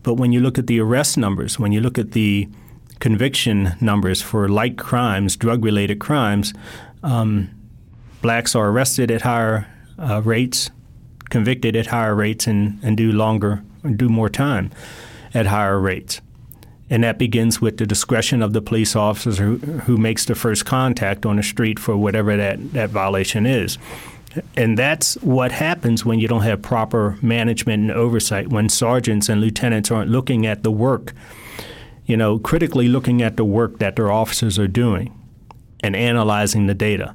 But 0.02 0.14
when 0.14 0.32
you 0.32 0.40
look 0.40 0.58
at 0.58 0.66
the 0.66 0.80
arrest 0.80 1.16
numbers, 1.16 1.56
when 1.56 1.70
you 1.70 1.80
look 1.80 1.98
at 1.98 2.10
the 2.10 2.48
conviction 3.00 3.74
numbers 3.80 4.22
for 4.22 4.48
like 4.48 4.76
crimes, 4.76 5.36
drug 5.36 5.64
related 5.64 5.98
crimes, 5.98 6.54
um, 7.02 7.50
blacks 8.22 8.54
are 8.54 8.68
arrested 8.68 9.10
at 9.10 9.22
higher 9.22 9.66
uh, 9.98 10.22
rates, 10.22 10.70
convicted 11.30 11.74
at 11.74 11.86
higher 11.86 12.14
rates, 12.14 12.46
and, 12.46 12.78
and 12.82 12.96
do 12.96 13.10
longer, 13.10 13.62
do 13.96 14.08
more 14.08 14.28
time 14.28 14.70
at 15.34 15.46
higher 15.46 15.80
rates. 15.80 16.20
And 16.90 17.04
that 17.04 17.18
begins 17.18 17.60
with 17.60 17.78
the 17.78 17.86
discretion 17.86 18.42
of 18.42 18.52
the 18.52 18.60
police 18.60 18.96
officer 18.96 19.44
who, 19.44 19.56
who 19.56 19.96
makes 19.96 20.24
the 20.24 20.34
first 20.34 20.66
contact 20.66 21.24
on 21.24 21.36
the 21.36 21.42
street 21.42 21.78
for 21.78 21.96
whatever 21.96 22.36
that, 22.36 22.72
that 22.72 22.90
violation 22.90 23.46
is. 23.46 23.78
And 24.56 24.76
that's 24.76 25.14
what 25.22 25.52
happens 25.52 26.04
when 26.04 26.18
you 26.18 26.28
don't 26.28 26.42
have 26.42 26.62
proper 26.62 27.16
management 27.22 27.82
and 27.82 27.92
oversight, 27.92 28.48
when 28.48 28.68
sergeants 28.68 29.28
and 29.28 29.40
lieutenants 29.40 29.90
aren't 29.90 30.10
looking 30.10 30.46
at 30.46 30.62
the 30.62 30.70
work 30.70 31.14
you 32.10 32.16
know, 32.16 32.40
critically 32.40 32.88
looking 32.88 33.22
at 33.22 33.36
the 33.36 33.44
work 33.44 33.78
that 33.78 33.94
their 33.94 34.10
officers 34.10 34.58
are 34.58 34.66
doing 34.66 35.16
and 35.80 35.94
analyzing 35.94 36.66
the 36.66 36.74
data, 36.74 37.14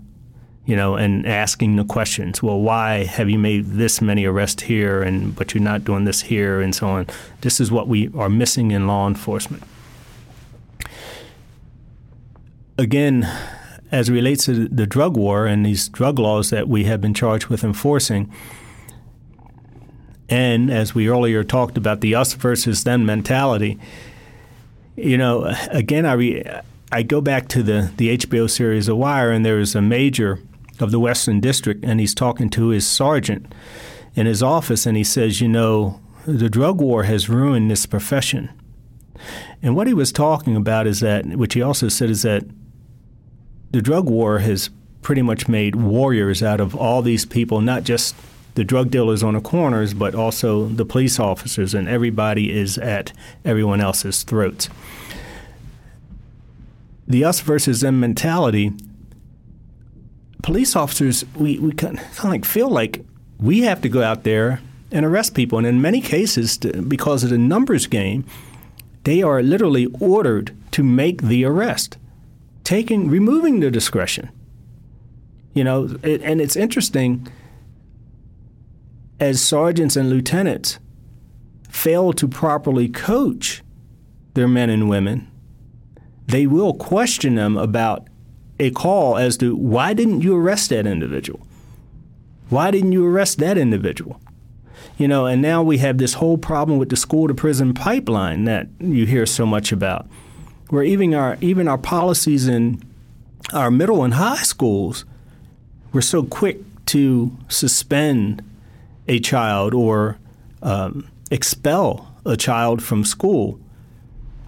you 0.66 0.74
know, 0.74 0.96
and 0.96 1.28
asking 1.28 1.76
the 1.76 1.84
questions. 1.84 2.42
Well, 2.42 2.62
why 2.62 3.04
have 3.04 3.30
you 3.30 3.38
made 3.38 3.66
this 3.72 4.02
many 4.02 4.24
arrests 4.24 4.64
here, 4.64 5.04
and 5.04 5.36
but 5.36 5.54
you're 5.54 5.62
not 5.62 5.84
doing 5.84 6.06
this 6.06 6.22
here, 6.22 6.62
and 6.62 6.74
so 6.74 6.88
on. 6.88 7.08
This 7.42 7.60
is 7.60 7.74
what 7.74 7.90
we 7.90 8.10
are 8.16 8.30
missing 8.30 8.72
in 8.72 8.88
law 8.88 9.06
enforcement. 9.06 9.64
Again, 12.78 13.30
as 13.92 14.10
relates 14.10 14.46
to 14.46 14.70
the 14.70 14.88
drug 14.88 15.18
war 15.18 15.46
and 15.46 15.66
these 15.66 15.90
drug 15.90 16.20
laws 16.20 16.52
that 16.52 16.70
we 16.70 16.86
have 16.86 17.02
been 17.02 17.14
charged 17.14 17.48
with 17.48 17.66
enforcing, 17.66 18.32
and 20.30 20.72
as 20.72 20.96
we 20.96 21.10
earlier 21.10 21.44
talked 21.44 21.78
about 21.78 22.00
the 22.00 22.16
us 22.16 22.34
versus 22.34 22.86
them 22.86 23.06
mentality, 23.06 23.78
you 24.96 25.18
know, 25.18 25.54
again, 25.72 26.06
I 26.06 26.14
re- 26.14 26.44
I 26.92 27.04
go 27.04 27.22
back 27.22 27.48
to 27.50 27.64
the 27.64 27.92
the 27.98 28.18
HBO 28.18 28.50
series 28.50 28.86
The 28.86 28.96
Wire, 28.96 29.32
and 29.32 29.46
there 29.46 29.60
is 29.60 29.76
a 29.76 29.82
major 29.82 30.40
of 30.80 30.92
the 30.92 31.00
Western 31.00 31.40
District, 31.40 31.84
and 31.84 32.00
he's 32.00 32.14
talking 32.14 32.50
to 32.52 32.70
his 32.70 32.88
sergeant 32.88 33.54
in 34.16 34.26
his 34.26 34.42
office, 34.42 34.86
and 34.86 34.98
he 34.98 35.04
says, 35.04 35.42
you 35.42 35.48
know, 35.48 36.00
the 36.26 36.50
drug 36.50 36.80
war 36.80 37.04
has 37.04 37.30
ruined 37.30 37.70
this 37.70 37.86
profession. 37.86 38.50
And 39.62 39.76
what 39.76 39.88
he 39.88 39.94
was 39.94 40.12
talking 40.12 40.56
about 40.56 40.88
is 40.88 41.00
that, 41.00 41.26
which 41.26 41.54
he 41.54 41.62
also 41.62 41.88
said, 41.88 42.10
is 42.10 42.22
that 42.24 42.44
the 43.72 43.82
drug 43.82 44.10
war 44.10 44.40
has 44.40 44.70
pretty 45.02 45.22
much 45.22 45.48
made 45.48 45.76
warriors 45.76 46.42
out 46.42 46.60
of 46.60 46.76
all 46.76 47.02
these 47.02 47.26
people, 47.26 47.62
not 47.62 47.84
just 47.84 48.16
the 48.56 48.64
drug 48.64 48.90
dealers 48.90 49.22
on 49.22 49.36
the 49.36 49.42
corners, 49.42 49.94
but 49.94 50.16
also 50.16 50.66
the 50.68 50.86
police 50.86 51.20
officers, 51.20 51.74
and 51.74 51.88
everybody 51.88 52.52
is 52.52 52.78
at 52.78 53.14
everyone 53.44 53.82
else's 53.82 54.24
throats. 54.24 54.70
The 57.08 57.24
us 57.24 57.42
versus 57.42 57.82
them 57.82 58.00
mentality, 58.00 58.72
police 60.42 60.76
officers, 60.76 61.26
we, 61.36 61.60
we 61.60 61.74
kind 61.74 62.00
of 62.00 62.24
like 62.24 62.46
feel 62.46 62.70
like 62.70 63.06
we 63.40 63.62
have 63.62 63.82
to 63.82 63.90
go 63.90 64.02
out 64.02 64.24
there 64.24 64.62
and 64.92 65.06
arrest 65.06 65.36
people. 65.36 65.58
And 65.58 65.68
in 65.68 65.82
many 65.82 66.00
cases, 66.02 66.58
because 66.58 67.24
of 67.24 67.30
the 67.30 67.38
numbers 67.38 67.88
game, 67.88 68.26
they 69.04 69.22
are 69.22 69.44
literally 69.44 69.88
ordered 70.00 70.56
to 70.72 70.84
make 70.84 71.24
the 71.24 71.46
arrest, 71.46 71.98
taking, 72.64 73.10
removing 73.10 73.60
the 73.60 73.70
discretion. 73.70 74.30
You 75.54 75.64
know, 75.64 75.98
it, 76.04 76.22
and 76.22 76.42
it's 76.42 76.56
interesting 76.56 77.28
as 79.20 79.42
sergeants 79.42 79.96
and 79.96 80.10
lieutenants 80.10 80.80
fail 81.70 82.14
to 82.14 82.28
properly 82.28 82.88
coach 82.88 83.64
their 84.34 84.48
men 84.48 84.70
and 84.70 84.90
women, 84.90 85.30
they 86.28 86.48
will 86.48 86.74
question 86.74 87.36
them 87.36 87.58
about 87.58 88.08
a 88.60 88.72
call 88.72 89.18
as 89.18 89.38
to 89.38 89.56
why 89.56 89.94
didn't 89.94 90.22
you 90.22 90.36
arrest 90.36 90.70
that 90.70 90.88
individual? 90.88 91.46
Why 92.50 92.72
didn't 92.72 92.92
you 92.94 93.06
arrest 93.06 93.40
that 93.40 93.58
individual? 93.58 94.22
You 94.98 95.08
know, 95.08 95.26
and 95.26 95.42
now 95.42 95.62
we 95.62 95.80
have 95.80 95.98
this 95.98 96.16
whole 96.16 96.38
problem 96.38 96.80
with 96.80 96.90
the 96.90 96.96
school 96.96 97.28
to 97.28 97.34
prison 97.34 97.74
pipeline 97.74 98.46
that 98.46 98.68
you 98.80 99.06
hear 99.06 99.26
so 99.26 99.46
much 99.46 99.72
about. 99.72 100.08
where 100.70 100.84
even 100.84 101.14
our 101.14 101.38
even 101.42 101.68
our 101.68 101.78
policies 101.78 102.48
in 102.48 102.82
our 103.54 103.70
middle 103.70 104.04
and 104.04 104.16
high 104.16 104.42
schools 104.42 105.06
were 105.94 106.02
so 106.02 106.24
quick 106.24 106.60
to 106.86 107.36
suspend 107.48 108.44
a 109.08 109.20
child 109.20 109.74
or 109.74 110.18
um, 110.62 111.10
expel 111.32 112.12
a 112.26 112.36
child 112.36 112.82
from 112.82 113.04
school 113.04 113.60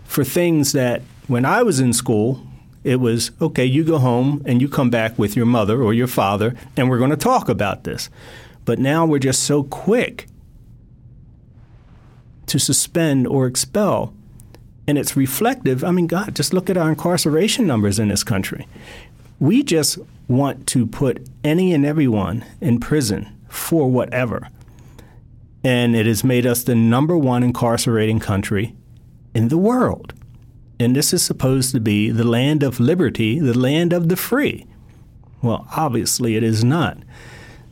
for 0.06 0.24
things 0.24 0.72
that 0.72 1.02
when 1.28 1.46
I 1.46 1.62
was 1.64 1.80
in 1.80 1.94
school, 1.94 2.42
it 2.84 2.98
was 2.98 3.32
okay, 3.42 3.66
you 3.66 3.84
go 3.84 4.00
home 4.00 4.42
and 4.46 4.62
you 4.62 4.70
come 4.70 4.90
back 4.90 5.20
with 5.20 5.36
your 5.36 5.46
mother 5.46 5.82
or 5.84 5.94
your 5.94 6.08
father, 6.08 6.56
and 6.76 6.90
we're 6.90 6.98
going 6.98 7.10
to 7.10 7.18
talk 7.18 7.50
about 7.50 7.84
this. 7.84 8.10
But 8.66 8.80
now 8.80 9.06
we're 9.06 9.20
just 9.20 9.44
so 9.44 9.64
quick 9.64 10.28
to 12.48 12.60
suspend 12.60 13.28
or 13.28 13.46
expel. 13.46 14.14
And 14.88 14.98
it's 14.98 15.18
reflective. 15.18 15.84
I 15.84 15.92
mean, 15.92 16.08
God, 16.08 16.34
just 16.34 16.54
look 16.54 16.70
at 16.70 16.78
our 16.78 16.90
incarceration 16.90 17.68
numbers 17.68 18.00
in 18.00 18.08
this 18.08 18.24
country. 18.24 18.68
We 19.40 19.64
just 19.64 20.00
want 20.30 20.66
to 20.68 20.86
put 20.86 21.28
any 21.44 21.74
and 21.74 21.86
everyone 21.86 22.46
in 22.62 22.80
prison 22.80 23.37
for 23.58 23.90
whatever. 23.90 24.48
And 25.64 25.96
it 25.96 26.06
has 26.06 26.24
made 26.24 26.46
us 26.46 26.64
the 26.64 26.76
number 26.76 27.18
one 27.18 27.44
incarcerating 27.44 28.20
country 28.20 28.76
in 29.34 29.50
the 29.50 29.58
world. 29.58 30.14
And 30.80 30.96
this 30.96 31.12
is 31.12 31.24
supposed 31.24 31.72
to 31.72 31.80
be 31.80 32.12
the 32.12 32.24
land 32.24 32.64
of 32.64 32.80
liberty, 32.80 33.40
the 33.40 33.58
land 33.58 33.94
of 33.94 34.10
the 34.10 34.16
free. 34.16 34.68
Well, 35.42 35.68
obviously, 35.76 36.36
it 36.36 36.44
is 36.44 36.64
not. 36.64 36.98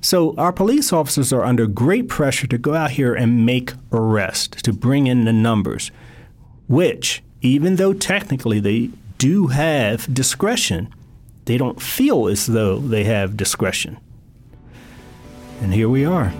So, 0.02 0.36
our 0.38 0.54
police 0.54 0.94
officers 0.94 1.34
are 1.34 1.44
under 1.44 1.66
great 1.66 2.08
pressure 2.08 2.46
to 2.48 2.58
go 2.58 2.76
out 2.76 2.92
here 2.92 3.16
and 3.16 3.46
make 3.46 3.74
arrests, 3.92 4.62
to 4.62 4.74
bring 4.74 5.08
in 5.08 5.26
the 5.26 5.34
numbers, 5.34 5.90
which, 6.68 7.24
even 7.42 7.78
though 7.78 7.94
technically 7.94 8.60
they 8.60 8.92
do 9.18 9.48
have 9.48 10.14
discretion, 10.14 10.94
they 11.46 11.58
don't 11.58 11.82
feel 11.82 12.28
as 12.28 12.46
though 12.46 12.78
they 12.78 13.04
have 13.04 13.38
discretion. 13.38 13.98
And 15.62 15.74
here 15.74 15.90
we 15.90 16.06
are. 16.06 16.32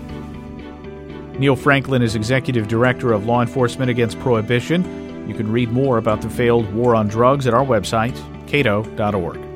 Neil 1.40 1.56
Franklin 1.56 2.02
is 2.02 2.16
Executive 2.16 2.68
Director 2.68 3.12
of 3.12 3.26
Law 3.26 3.42
Enforcement 3.42 3.90
Against 3.90 4.20
Prohibition. 4.20 5.28
You 5.28 5.34
can 5.36 5.52
read 5.52 5.72
more 5.72 5.98
about 5.98 6.22
the 6.22 6.30
failed 6.30 6.72
war 6.74 6.96
on 6.96 7.08
drugs 7.08 7.48
at 7.48 7.54
our 7.54 7.66
website, 7.66 8.16
cato.org. 8.48 9.55